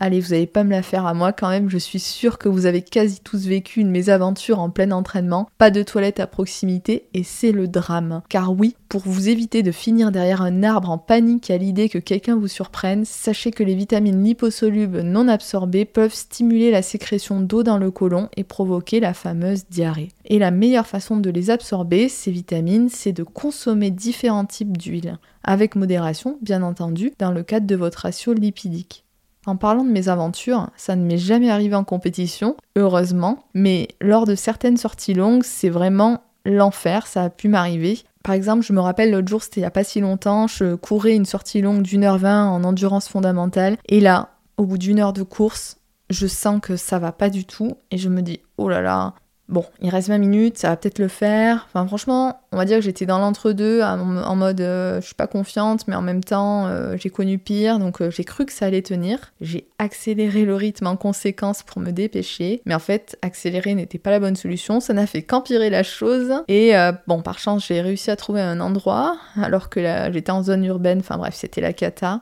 Allez, 0.00 0.20
vous 0.20 0.30
n'allez 0.30 0.46
pas 0.46 0.62
me 0.62 0.70
la 0.70 0.82
faire 0.82 1.06
à 1.06 1.14
moi 1.14 1.32
quand 1.32 1.48
même, 1.48 1.68
je 1.68 1.76
suis 1.76 1.98
sûre 1.98 2.38
que 2.38 2.48
vous 2.48 2.66
avez 2.66 2.82
quasi 2.82 3.18
tous 3.20 3.46
vécu 3.46 3.80
une 3.80 3.90
mésaventure 3.90 4.60
en 4.60 4.70
plein 4.70 4.92
entraînement, 4.92 5.48
pas 5.58 5.72
de 5.72 5.82
toilette 5.82 6.20
à 6.20 6.28
proximité 6.28 7.08
et 7.14 7.24
c'est 7.24 7.50
le 7.50 7.66
drame. 7.66 8.22
Car 8.28 8.52
oui, 8.52 8.76
pour 8.88 9.00
vous 9.04 9.28
éviter 9.28 9.64
de 9.64 9.72
finir 9.72 10.12
derrière 10.12 10.40
un 10.40 10.62
arbre 10.62 10.90
en 10.90 10.98
panique 10.98 11.50
à 11.50 11.56
l'idée 11.56 11.88
que 11.88 11.98
quelqu'un 11.98 12.36
vous 12.36 12.46
surprenne, 12.46 13.04
sachez 13.04 13.50
que 13.50 13.64
les 13.64 13.74
vitamines 13.74 14.22
liposolubles 14.22 15.00
non 15.00 15.26
absorbées 15.26 15.84
peuvent 15.84 16.14
stimuler 16.14 16.70
la 16.70 16.82
sécrétion 16.82 17.40
d'eau 17.40 17.64
dans 17.64 17.78
le 17.78 17.90
côlon 17.90 18.28
et 18.36 18.44
provoquer 18.44 19.00
la 19.00 19.14
fameuse 19.14 19.64
diarrhée. 19.68 20.12
Et 20.26 20.38
la 20.38 20.52
meilleure 20.52 20.86
façon 20.86 21.16
de 21.16 21.30
les 21.30 21.50
absorber, 21.50 22.08
ces 22.08 22.30
vitamines, 22.30 22.88
c'est 22.88 23.12
de 23.12 23.24
consommer 23.24 23.90
différents 23.90 24.46
types 24.46 24.76
d'huile, 24.76 25.18
avec 25.42 25.74
modération 25.74 26.38
bien 26.40 26.62
entendu, 26.62 27.12
dans 27.18 27.32
le 27.32 27.42
cadre 27.42 27.66
de 27.66 27.74
votre 27.74 28.02
ratio 28.02 28.32
lipidique. 28.32 29.04
En 29.48 29.56
parlant 29.56 29.82
de 29.82 29.88
mes 29.88 30.10
aventures, 30.10 30.68
ça 30.76 30.94
ne 30.94 31.06
m'est 31.06 31.16
jamais 31.16 31.48
arrivé 31.48 31.74
en 31.74 31.82
compétition, 31.82 32.54
heureusement, 32.76 33.46
mais 33.54 33.88
lors 33.98 34.26
de 34.26 34.34
certaines 34.34 34.76
sorties 34.76 35.14
longues, 35.14 35.42
c'est 35.42 35.70
vraiment 35.70 36.20
l'enfer, 36.44 37.06
ça 37.06 37.22
a 37.22 37.30
pu 37.30 37.48
m'arriver. 37.48 37.98
Par 38.22 38.34
exemple, 38.34 38.62
je 38.62 38.74
me 38.74 38.80
rappelle 38.80 39.10
l'autre 39.10 39.28
jour, 39.28 39.42
c'était 39.42 39.60
il 39.60 39.62
n'y 39.62 39.66
a 39.66 39.70
pas 39.70 39.84
si 39.84 40.00
longtemps, 40.00 40.48
je 40.48 40.74
courais 40.74 41.14
une 41.14 41.24
sortie 41.24 41.62
longue 41.62 41.80
d'une 41.80 42.04
heure 42.04 42.18
vingt 42.18 42.46
en 42.46 42.62
endurance 42.62 43.08
fondamentale, 43.08 43.78
et 43.88 44.00
là, 44.00 44.34
au 44.58 44.66
bout 44.66 44.76
d'une 44.76 45.00
heure 45.00 45.14
de 45.14 45.22
course, 45.22 45.78
je 46.10 46.26
sens 46.26 46.60
que 46.60 46.76
ça 46.76 46.98
va 46.98 47.12
pas 47.12 47.30
du 47.30 47.46
tout, 47.46 47.72
et 47.90 47.96
je 47.96 48.10
me 48.10 48.20
dis, 48.20 48.40
oh 48.58 48.68
là 48.68 48.82
là, 48.82 49.14
Bon, 49.48 49.64
il 49.80 49.88
reste 49.88 50.08
20 50.08 50.18
minutes, 50.18 50.58
ça 50.58 50.68
va 50.68 50.76
peut-être 50.76 50.98
le 50.98 51.08
faire. 51.08 51.66
Enfin, 51.68 51.86
franchement, 51.86 52.38
on 52.52 52.58
va 52.58 52.66
dire 52.66 52.76
que 52.78 52.84
j'étais 52.84 53.06
dans 53.06 53.18
l'entre-deux, 53.18 53.80
en 53.82 54.36
mode 54.36 54.60
euh, 54.60 55.00
je 55.00 55.06
suis 55.06 55.14
pas 55.14 55.26
confiante, 55.26 55.88
mais 55.88 55.94
en 55.94 56.02
même 56.02 56.22
temps, 56.22 56.66
euh, 56.66 56.96
j'ai 56.98 57.08
connu 57.08 57.38
pire, 57.38 57.78
donc 57.78 58.02
euh, 58.02 58.10
j'ai 58.10 58.24
cru 58.24 58.44
que 58.44 58.52
ça 58.52 58.66
allait 58.66 58.82
tenir. 58.82 59.32
J'ai 59.40 59.66
accéléré 59.78 60.44
le 60.44 60.54
rythme 60.54 60.86
en 60.86 60.96
conséquence 60.96 61.62
pour 61.62 61.80
me 61.80 61.92
dépêcher, 61.92 62.60
mais 62.66 62.74
en 62.74 62.78
fait, 62.78 63.16
accélérer 63.22 63.74
n'était 63.74 63.96
pas 63.98 64.10
la 64.10 64.20
bonne 64.20 64.36
solution, 64.36 64.80
ça 64.80 64.92
n'a 64.92 65.06
fait 65.06 65.22
qu'empirer 65.22 65.70
la 65.70 65.82
chose. 65.82 66.30
Et 66.48 66.72
bon, 67.06 67.22
par 67.22 67.38
chance, 67.38 67.66
j'ai 67.68 67.80
réussi 67.80 68.10
à 68.10 68.16
trouver 68.16 68.42
un 68.42 68.60
endroit, 68.60 69.16
alors 69.36 69.70
que 69.70 69.80
j'étais 70.12 70.30
en 70.30 70.42
zone 70.42 70.64
urbaine, 70.64 70.98
enfin 70.98 71.16
bref, 71.16 71.34
c'était 71.34 71.62
la 71.62 71.72
cata. 71.72 72.20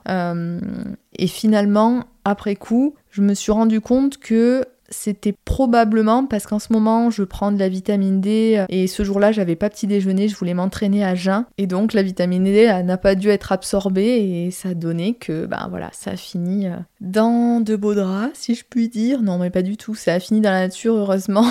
et 1.17 1.27
finalement, 1.27 2.03
après 2.23 2.55
coup, 2.55 2.95
je 3.09 3.21
me 3.21 3.33
suis 3.33 3.51
rendu 3.51 3.81
compte 3.81 4.17
que 4.17 4.65
c'était 4.89 5.33
probablement 5.45 6.25
parce 6.25 6.45
qu'en 6.45 6.59
ce 6.59 6.71
moment 6.71 7.09
je 7.09 7.23
prends 7.23 7.51
de 7.51 7.59
la 7.59 7.69
vitamine 7.69 8.21
D 8.21 8.55
euh, 8.57 8.65
et 8.69 8.87
ce 8.87 9.03
jour-là 9.03 9.31
j'avais 9.31 9.55
pas 9.55 9.69
petit 9.69 9.87
déjeuner, 9.87 10.27
je 10.27 10.35
voulais 10.35 10.53
m'entraîner 10.53 11.03
à 11.03 11.15
jeun 11.15 11.45
et 11.57 11.67
donc 11.67 11.93
la 11.93 12.03
vitamine 12.03 12.43
D 12.43 12.81
n'a 12.83 12.97
pas 12.97 13.15
dû 13.15 13.29
être 13.29 13.51
absorbée 13.51 14.45
et 14.45 14.51
ça 14.51 14.73
donné 14.73 15.15
que 15.15 15.45
ben 15.45 15.67
voilà 15.69 15.89
ça 15.93 16.11
a 16.11 16.15
fini 16.15 16.67
euh, 16.67 16.75
dans 17.01 17.61
de 17.61 17.75
beaux 17.75 17.95
draps 17.95 18.31
si 18.33 18.55
je 18.55 18.63
puis 18.67 18.89
dire. 18.89 19.21
Non 19.21 19.37
mais 19.37 19.49
pas 19.49 19.61
du 19.61 19.77
tout, 19.77 19.95
ça 19.95 20.13
a 20.13 20.19
fini 20.19 20.41
dans 20.41 20.51
la 20.51 20.67
nature 20.67 20.95
heureusement. 20.95 21.45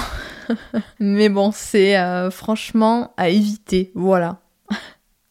mais 1.01 1.29
bon 1.29 1.51
c'est 1.53 1.99
euh, 1.99 2.31
franchement 2.31 3.13
à 3.17 3.29
éviter, 3.29 3.93
voilà. 3.95 4.41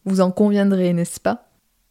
Vous 0.04 0.20
en 0.20 0.30
conviendrez 0.30 0.92
n'est-ce 0.92 1.20
pas? 1.20 1.45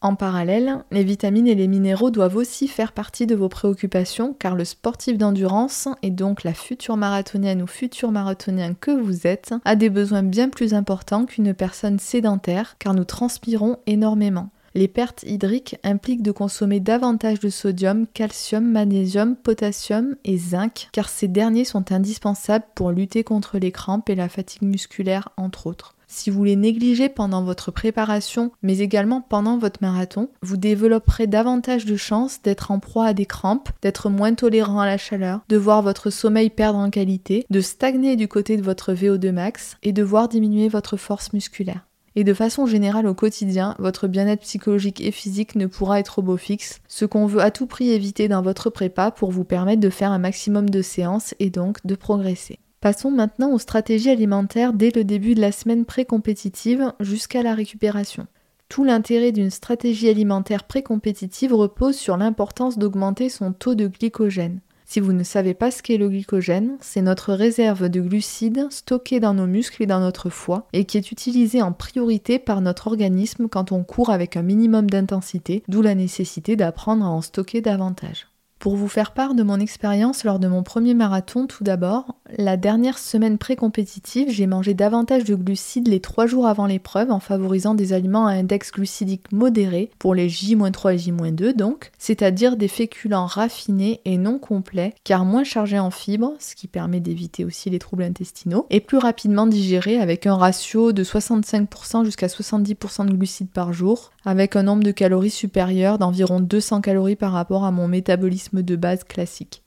En 0.06 0.14
parallèle, 0.14 0.84
les 0.92 1.04
vitamines 1.04 1.48
et 1.48 1.56
les 1.56 1.68
minéraux 1.68 2.12
doivent 2.12 2.36
aussi 2.36 2.68
faire 2.68 2.92
partie 2.92 3.26
de 3.26 3.34
vos 3.34 3.50
préoccupations 3.50 4.36
car 4.38 4.56
le 4.56 4.64
sportif 4.64 5.18
d'endurance, 5.18 5.88
et 6.04 6.12
donc 6.12 6.44
la 6.44 6.54
future 6.54 6.96
marathonienne 6.96 7.64
ou 7.64 7.68
futur 7.68 8.12
marathonien 8.12 8.76
que 8.76 8.92
vous 8.92 9.26
êtes, 9.26 9.56
a 9.66 9.76
des 9.76 9.90
besoins 9.90 10.22
bien 10.22 10.50
plus 10.50 10.76
importants 10.76 11.26
qu'une 11.26 11.56
personne 11.56 11.98
sédentaire 11.98 12.76
car 12.78 12.94
nous 12.94 13.04
transpirons 13.04 13.78
énormément. 13.88 14.52
Les 14.76 14.88
pertes 14.88 15.24
hydriques 15.24 15.78
impliquent 15.84 16.22
de 16.22 16.32
consommer 16.32 16.80
davantage 16.80 17.40
de 17.40 17.50
sodium, 17.50 18.06
calcium, 18.06 18.64
magnésium, 18.64 19.36
potassium 19.36 20.18
et 20.24 20.38
zinc, 20.38 20.90
car 20.92 21.10
ces 21.10 21.28
derniers 21.28 21.66
sont 21.66 21.92
indispensables 21.92 22.66
pour 22.76 22.92
lutter 22.92 23.24
contre 23.24 23.58
les 23.58 23.72
crampes 23.72 24.10
et 24.12 24.16
la 24.16 24.30
fatigue 24.30 24.64
musculaire 24.64 25.30
entre 25.36 25.66
autres. 25.66 25.95
Si 26.08 26.30
vous 26.30 26.44
les 26.44 26.56
négligez 26.56 27.10
pendant 27.10 27.44
votre 27.44 27.72
préparation, 27.72 28.52
mais 28.62 28.80
également 28.80 29.22
pendant 29.22 29.58
votre 29.58 29.82
marathon, 29.82 30.30
vous 30.42 30.58
développerez 30.58 31.28
davantage 31.28 31.86
de 31.86 31.96
chances 31.96 32.42
d'être 32.42 32.72
en 32.72 32.80
proie 32.80 33.08
à 33.08 33.14
des 33.14 33.26
crampes, 33.26 33.70
d'être 33.82 34.10
moins 34.10 34.34
tolérant 34.34 34.80
à 34.80 34.86
la 34.86 34.98
chaleur, 34.98 35.42
de 35.50 35.58
voir 35.58 35.82
votre 35.82 36.10
sommeil 36.10 36.50
perdre 36.50 36.80
en 36.80 36.90
qualité, 36.90 37.46
de 37.50 37.62
stagner 37.62 38.16
du 38.16 38.28
côté 38.28 38.58
de 38.58 38.64
votre 38.64 38.94
VO2 38.94 39.32
max 39.32 39.78
et 39.84 39.94
de 39.94 40.04
voir 40.04 40.28
diminuer 40.28 40.70
votre 40.70 40.98
force 40.98 41.34
musculaire. 41.34 41.86
Et 42.18 42.24
de 42.24 42.34
façon 42.34 42.66
générale 42.66 43.08
au 43.08 43.14
quotidien, 43.14 43.76
votre 43.78 44.08
bien-être 44.08 44.42
psychologique 44.42 45.02
et 45.02 45.12
physique 45.12 45.56
ne 45.56 45.66
pourra 45.66 46.00
être 46.00 46.20
au 46.20 46.22
beau 46.22 46.38
fixe, 46.38 46.80
ce 46.88 47.04
qu'on 47.04 47.26
veut 47.26 47.42
à 47.42 47.52
tout 47.52 47.68
prix 47.68 47.90
éviter 47.90 48.30
dans 48.30 48.42
votre 48.42 48.70
prépa 48.70 49.12
pour 49.12 49.32
vous 49.32 49.44
permettre 49.44 49.82
de 49.82 49.90
faire 49.90 50.12
un 50.12 50.20
maximum 50.20 50.70
de 50.70 50.82
séances 50.82 51.36
et 51.40 51.50
donc 51.50 51.86
de 51.86 51.96
progresser. 51.96 52.60
Passons 52.86 53.10
maintenant 53.10 53.52
aux 53.52 53.58
stratégies 53.58 54.12
alimentaires 54.12 54.72
dès 54.72 54.92
le 54.92 55.04
début 55.04 55.34
de 55.34 55.42
la 55.42 55.52
semaine 55.52 55.86
pré-compétitive 55.86 56.94
jusqu'à 57.00 57.42
la 57.42 57.56
récupération. 57.56 58.28
Tout 58.70 58.84
l'intérêt 58.84 59.32
d'une 59.32 59.50
stratégie 59.50 60.08
alimentaire 60.08 60.66
pré-compétitive 60.66 61.52
repose 61.52 61.96
sur 61.96 62.16
l'importance 62.16 62.78
d'augmenter 62.78 63.30
son 63.30 63.54
taux 63.54 63.74
de 63.74 63.88
glycogène. 63.88 64.60
Si 64.86 65.00
vous 65.00 65.14
ne 65.14 65.24
savez 65.24 65.56
pas 65.56 65.72
ce 65.72 65.82
qu'est 65.82 65.98
le 65.98 66.10
glycogène, 66.10 66.78
c'est 66.80 67.02
notre 67.02 67.34
réserve 67.34 67.90
de 67.90 68.02
glucides 68.02 68.68
stockée 68.70 69.20
dans 69.20 69.34
nos 69.34 69.48
muscles 69.48 69.82
et 69.82 69.88
dans 69.88 70.00
notre 70.00 70.30
foie 70.30 70.68
et 70.72 70.86
qui 70.86 71.00
est 71.00 71.12
utilisée 71.12 71.64
en 71.64 71.72
priorité 71.72 72.38
par 72.38 72.62
notre 72.62 72.86
organisme 72.86 73.48
quand 73.48 73.72
on 73.72 73.84
court 73.84 74.12
avec 74.12 74.38
un 74.38 74.44
minimum 74.44 74.92
d'intensité, 74.92 75.64
d'où 75.68 75.82
la 75.82 75.96
nécessité 75.96 76.56
d'apprendre 76.56 77.04
à 77.04 77.10
en 77.10 77.24
stocker 77.24 77.62
davantage. 77.62 78.28
Pour 78.60 78.76
vous 78.76 78.88
faire 78.88 79.12
part 79.12 79.36
de 79.36 79.44
mon 79.44 79.60
expérience 79.60 80.24
lors 80.24 80.40
de 80.40 80.48
mon 80.48 80.64
premier 80.64 80.94
marathon, 80.94 81.46
tout 81.46 81.64
d'abord, 81.64 82.16
la 82.38 82.58
dernière 82.58 82.98
semaine 82.98 83.38
pré-compétitive, 83.38 84.30
j'ai 84.32 84.48
mangé 84.48 84.74
davantage 84.74 85.24
de 85.26 85.36
glucides 85.36 85.88
les 85.88 86.00
3 86.00 86.26
jours 86.26 86.48
avant 86.48 86.66
l'épreuve 86.66 87.12
en 87.12 87.20
favorisant 87.20 87.76
des 87.76 87.94
aliments 87.94 88.26
à 88.26 88.32
index 88.32 88.72
glucidique 88.72 89.32
modéré 89.32 89.92
pour 90.00 90.16
les 90.16 90.30
J-3 90.30 90.96
et 90.96 90.98
J-2 90.98 91.56
donc, 91.56 91.92
c'est-à-dire 92.00 92.58
des 92.58 92.68
féculents 92.68 93.28
raffinés 93.28 94.02
et 94.06 94.18
non 94.18 94.40
complets 94.40 94.96
car 95.04 95.26
moins 95.26 95.44
chargés 95.44 95.78
en 95.78 95.92
fibres, 95.92 96.34
ce 96.40 96.56
qui 96.56 96.68
permet 96.68 97.02
d'éviter 97.02 97.46
aussi 97.46 97.70
les 97.70 97.78
troubles 97.78 98.04
intestinaux, 98.04 98.66
et 98.72 98.80
plus 98.80 98.98
rapidement 98.98 99.46
digérés 99.46 100.00
avec 100.00 100.26
un 100.26 100.36
ratio 100.36 100.92
de 100.92 101.04
65% 101.04 102.04
jusqu'à 102.04 102.28
70% 102.28 103.06
de 103.06 103.14
glucides 103.14 103.52
par 103.52 103.74
jour, 103.74 104.12
avec 104.26 104.56
un 104.56 104.64
nombre 104.64 104.84
de 104.84 104.92
calories 104.92 105.30
supérieur 105.30 106.00
d'environ 106.00 106.40
200 106.40 106.82
calories 106.82 107.16
par 107.16 107.32
rapport 107.32 107.64
à 107.64 107.72
mon 107.72 107.88
métabolisme 107.88 108.45
de 108.64 108.76
base 108.76 109.04
classique. 109.04 109.65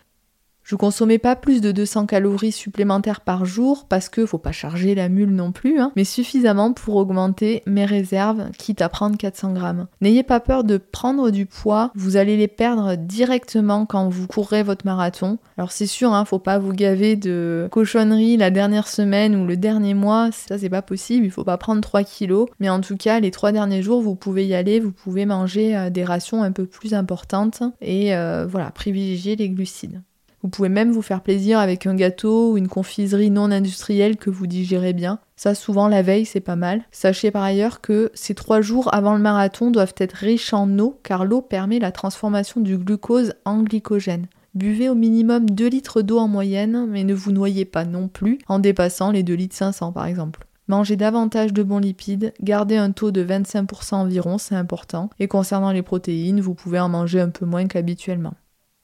Je 0.68 0.76
consommais 0.76 1.16
pas 1.16 1.34
plus 1.34 1.62
de 1.62 1.72
200 1.72 2.04
calories 2.04 2.52
supplémentaires 2.52 3.22
par 3.22 3.46
jour 3.46 3.86
parce 3.88 4.10
que 4.10 4.26
faut 4.26 4.36
pas 4.36 4.52
charger 4.52 4.94
la 4.94 5.08
mule 5.08 5.34
non 5.34 5.50
plus, 5.50 5.80
hein, 5.80 5.92
mais 5.96 6.04
suffisamment 6.04 6.74
pour 6.74 6.96
augmenter 6.96 7.62
mes 7.64 7.86
réserves, 7.86 8.50
quitte 8.58 8.82
à 8.82 8.90
prendre 8.90 9.16
400 9.16 9.54
grammes. 9.54 9.86
N'ayez 10.02 10.22
pas 10.22 10.40
peur 10.40 10.64
de 10.64 10.76
prendre 10.76 11.30
du 11.30 11.46
poids, 11.46 11.90
vous 11.94 12.18
allez 12.18 12.36
les 12.36 12.48
perdre 12.48 12.96
directement 12.96 13.86
quand 13.86 14.10
vous 14.10 14.26
courrez 14.26 14.62
votre 14.62 14.84
marathon. 14.84 15.38
Alors 15.56 15.72
c'est 15.72 15.86
sûr, 15.86 16.12
hein, 16.12 16.26
faut 16.26 16.38
pas 16.38 16.58
vous 16.58 16.74
gaver 16.74 17.16
de 17.16 17.66
cochonneries 17.70 18.36
la 18.36 18.50
dernière 18.50 18.88
semaine 18.88 19.36
ou 19.36 19.46
le 19.46 19.56
dernier 19.56 19.94
mois, 19.94 20.28
ça 20.32 20.58
c'est 20.58 20.68
pas 20.68 20.82
possible, 20.82 21.24
il 21.24 21.30
faut 21.30 21.44
pas 21.44 21.56
prendre 21.56 21.80
3 21.80 22.04
kilos, 22.04 22.46
mais 22.60 22.68
en 22.68 22.82
tout 22.82 22.98
cas 22.98 23.20
les 23.20 23.30
3 23.30 23.52
derniers 23.52 23.80
jours 23.80 24.02
vous 24.02 24.16
pouvez 24.16 24.46
y 24.46 24.54
aller, 24.54 24.80
vous 24.80 24.92
pouvez 24.92 25.24
manger 25.24 25.74
euh, 25.74 25.88
des 25.88 26.04
rations 26.04 26.42
un 26.42 26.52
peu 26.52 26.66
plus 26.66 26.92
importantes 26.92 27.62
et 27.80 28.14
euh, 28.14 28.46
voilà, 28.46 28.70
privilégier 28.70 29.34
les 29.34 29.48
glucides. 29.48 30.02
Vous 30.42 30.48
pouvez 30.48 30.68
même 30.68 30.92
vous 30.92 31.02
faire 31.02 31.22
plaisir 31.22 31.58
avec 31.58 31.86
un 31.86 31.94
gâteau 31.94 32.52
ou 32.52 32.58
une 32.58 32.68
confiserie 32.68 33.30
non 33.30 33.50
industrielle 33.50 34.16
que 34.16 34.30
vous 34.30 34.46
digérez 34.46 34.92
bien. 34.92 35.18
Ça, 35.36 35.54
souvent, 35.54 35.88
la 35.88 36.02
veille, 36.02 36.26
c'est 36.26 36.40
pas 36.40 36.56
mal. 36.56 36.82
Sachez 36.92 37.30
par 37.30 37.42
ailleurs 37.42 37.80
que 37.80 38.10
ces 38.14 38.34
trois 38.34 38.60
jours 38.60 38.92
avant 38.94 39.14
le 39.14 39.20
marathon 39.20 39.70
doivent 39.70 39.94
être 39.98 40.14
riches 40.14 40.52
en 40.52 40.78
eau, 40.78 40.98
car 41.02 41.24
l'eau 41.24 41.42
permet 41.42 41.78
la 41.78 41.92
transformation 41.92 42.60
du 42.60 42.78
glucose 42.78 43.34
en 43.44 43.62
glycogène. 43.62 44.26
Buvez 44.54 44.88
au 44.88 44.94
minimum 44.94 45.50
2 45.50 45.68
litres 45.68 46.02
d'eau 46.02 46.18
en 46.18 46.28
moyenne, 46.28 46.86
mais 46.88 47.04
ne 47.04 47.14
vous 47.14 47.32
noyez 47.32 47.64
pas 47.64 47.84
non 47.84 48.08
plus 48.08 48.38
en 48.48 48.58
dépassant 48.58 49.10
les 49.10 49.22
2 49.22 49.34
litres 49.34 49.56
500 49.56 49.92
par 49.92 50.06
exemple. 50.06 50.46
Mangez 50.68 50.96
davantage 50.96 51.52
de 51.52 51.62
bons 51.62 51.78
lipides, 51.78 52.34
gardez 52.42 52.76
un 52.76 52.90
taux 52.90 53.10
de 53.10 53.24
25% 53.24 53.94
environ, 53.94 54.36
c'est 54.36 54.54
important. 54.54 55.10
Et 55.18 55.28
concernant 55.28 55.72
les 55.72 55.82
protéines, 55.82 56.40
vous 56.40 56.54
pouvez 56.54 56.78
en 56.80 56.88
manger 56.88 57.20
un 57.20 57.30
peu 57.30 57.46
moins 57.46 57.66
qu'habituellement. 57.66 58.34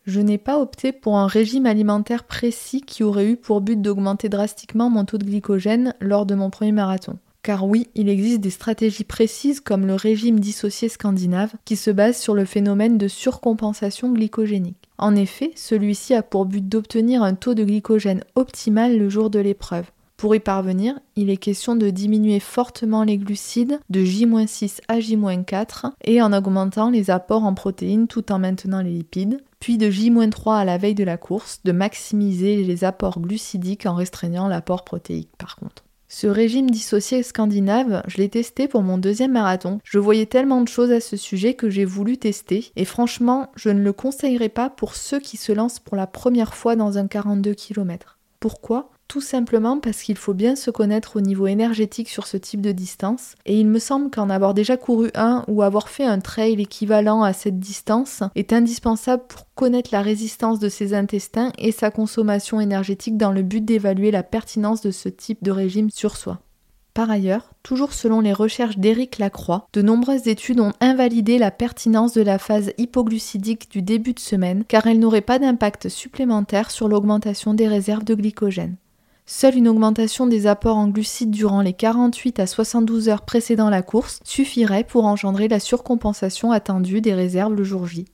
Je 0.06 0.20
n'ai 0.20 0.36
pas 0.36 0.58
opté 0.58 0.92
pour 0.92 1.16
un 1.16 1.26
régime 1.26 1.64
alimentaire 1.64 2.24
précis 2.24 2.82
qui 2.82 3.02
aurait 3.02 3.30
eu 3.30 3.36
pour 3.36 3.62
but 3.62 3.80
d'augmenter 3.80 4.28
drastiquement 4.28 4.90
mon 4.90 5.06
taux 5.06 5.16
de 5.16 5.24
glycogène 5.24 5.94
lors 6.00 6.26
de 6.26 6.34
mon 6.34 6.50
premier 6.50 6.72
marathon. 6.72 7.16
Car 7.42 7.66
oui, 7.66 7.88
il 7.94 8.10
existe 8.10 8.40
des 8.40 8.50
stratégies 8.50 9.04
précises 9.04 9.60
comme 9.60 9.86
le 9.86 9.94
régime 9.94 10.40
dissocié 10.40 10.88
scandinave 10.88 11.52
qui 11.64 11.76
se 11.76 11.90
base 11.90 12.18
sur 12.18 12.34
le 12.34 12.44
phénomène 12.44 12.98
de 12.98 13.08
surcompensation 13.08 14.12
glycogénique. 14.12 14.76
En 14.98 15.16
effet, 15.16 15.52
celui-ci 15.54 16.14
a 16.14 16.22
pour 16.22 16.44
but 16.44 16.66
d'obtenir 16.68 17.22
un 17.22 17.34
taux 17.34 17.54
de 17.54 17.64
glycogène 17.64 18.24
optimal 18.34 18.98
le 18.98 19.08
jour 19.08 19.30
de 19.30 19.38
l'épreuve. 19.38 19.90
Pour 20.16 20.34
y 20.34 20.40
parvenir, 20.40 20.98
il 21.16 21.28
est 21.28 21.36
question 21.36 21.76
de 21.76 21.90
diminuer 21.90 22.40
fortement 22.40 23.04
les 23.04 23.18
glucides 23.18 23.80
de 23.90 24.04
J-6 24.04 24.80
à 24.88 25.00
J-4 25.00 25.90
et 26.04 26.22
en 26.22 26.32
augmentant 26.32 26.88
les 26.88 27.10
apports 27.10 27.44
en 27.44 27.52
protéines 27.52 28.06
tout 28.06 28.32
en 28.32 28.38
maintenant 28.38 28.80
les 28.80 28.92
lipides, 28.92 29.42
de 29.72 29.90
J-3 29.90 30.58
à 30.58 30.64
la 30.64 30.78
veille 30.78 30.94
de 30.94 31.04
la 31.04 31.16
course, 31.16 31.60
de 31.64 31.72
maximiser 31.72 32.62
les 32.62 32.84
apports 32.84 33.20
glucidiques 33.20 33.86
en 33.86 33.94
restreignant 33.94 34.48
l'apport 34.48 34.84
protéique 34.84 35.30
par 35.38 35.56
contre. 35.56 35.84
Ce 36.08 36.26
régime 36.28 36.70
dissocié 36.70 37.24
scandinave, 37.24 38.02
je 38.06 38.18
l'ai 38.18 38.28
testé 38.28 38.68
pour 38.68 38.82
mon 38.82 38.98
deuxième 38.98 39.32
marathon. 39.32 39.80
Je 39.82 39.98
voyais 39.98 40.26
tellement 40.26 40.60
de 40.60 40.68
choses 40.68 40.92
à 40.92 41.00
ce 41.00 41.16
sujet 41.16 41.54
que 41.54 41.70
j'ai 41.70 41.84
voulu 41.84 42.18
tester 42.18 42.70
et 42.76 42.84
franchement, 42.84 43.50
je 43.56 43.70
ne 43.70 43.82
le 43.82 43.92
conseillerais 43.92 44.48
pas 44.48 44.70
pour 44.70 44.94
ceux 44.94 45.18
qui 45.18 45.36
se 45.36 45.50
lancent 45.50 45.80
pour 45.80 45.96
la 45.96 46.06
première 46.06 46.54
fois 46.54 46.76
dans 46.76 46.98
un 46.98 47.08
42 47.08 47.54
km. 47.54 48.18
Pourquoi? 48.38 48.90
Tout 49.14 49.20
simplement 49.20 49.78
parce 49.78 50.02
qu'il 50.02 50.16
faut 50.16 50.34
bien 50.34 50.56
se 50.56 50.72
connaître 50.72 51.14
au 51.14 51.20
niveau 51.20 51.46
énergétique 51.46 52.08
sur 52.08 52.26
ce 52.26 52.36
type 52.36 52.60
de 52.60 52.72
distance, 52.72 53.36
et 53.46 53.60
il 53.60 53.68
me 53.68 53.78
semble 53.78 54.10
qu'en 54.10 54.28
avoir 54.28 54.54
déjà 54.54 54.76
couru 54.76 55.12
un 55.14 55.44
ou 55.46 55.62
avoir 55.62 55.88
fait 55.88 56.02
un 56.02 56.18
trail 56.18 56.60
équivalent 56.60 57.22
à 57.22 57.32
cette 57.32 57.60
distance 57.60 58.24
est 58.34 58.52
indispensable 58.52 59.22
pour 59.28 59.46
connaître 59.54 59.90
la 59.92 60.02
résistance 60.02 60.58
de 60.58 60.68
ses 60.68 60.94
intestins 60.94 61.52
et 61.58 61.70
sa 61.70 61.92
consommation 61.92 62.58
énergétique 62.58 63.16
dans 63.16 63.30
le 63.30 63.42
but 63.42 63.64
d'évaluer 63.64 64.10
la 64.10 64.24
pertinence 64.24 64.80
de 64.80 64.90
ce 64.90 65.08
type 65.08 65.44
de 65.44 65.52
régime 65.52 65.90
sur 65.90 66.16
soi. 66.16 66.40
Par 66.92 67.08
ailleurs, 67.08 67.52
toujours 67.62 67.92
selon 67.92 68.20
les 68.20 68.32
recherches 68.32 68.78
d'Éric 68.78 69.18
Lacroix, 69.18 69.68
de 69.74 69.82
nombreuses 69.82 70.26
études 70.26 70.58
ont 70.58 70.72
invalidé 70.80 71.38
la 71.38 71.52
pertinence 71.52 72.14
de 72.14 72.22
la 72.22 72.40
phase 72.40 72.72
hypoglucidique 72.78 73.70
du 73.70 73.80
début 73.80 74.12
de 74.12 74.18
semaine 74.18 74.64
car 74.66 74.88
elle 74.88 74.98
n'aurait 74.98 75.20
pas 75.20 75.38
d'impact 75.38 75.88
supplémentaire 75.88 76.72
sur 76.72 76.88
l'augmentation 76.88 77.54
des 77.54 77.68
réserves 77.68 78.04
de 78.04 78.16
glycogène. 78.16 78.74
Seule 79.26 79.56
une 79.56 79.68
augmentation 79.68 80.26
des 80.26 80.46
apports 80.46 80.76
en 80.76 80.88
glucides 80.88 81.30
durant 81.30 81.62
les 81.62 81.72
48 81.72 82.40
à 82.40 82.46
72 82.46 83.08
heures 83.08 83.22
précédant 83.22 83.70
la 83.70 83.80
course 83.80 84.20
suffirait 84.22 84.84
pour 84.84 85.06
engendrer 85.06 85.48
la 85.48 85.60
surcompensation 85.60 86.52
attendue 86.52 87.00
des 87.00 87.14
réserves 87.14 87.54
le 87.54 87.64
jour 87.64 87.86
J. 87.86 88.04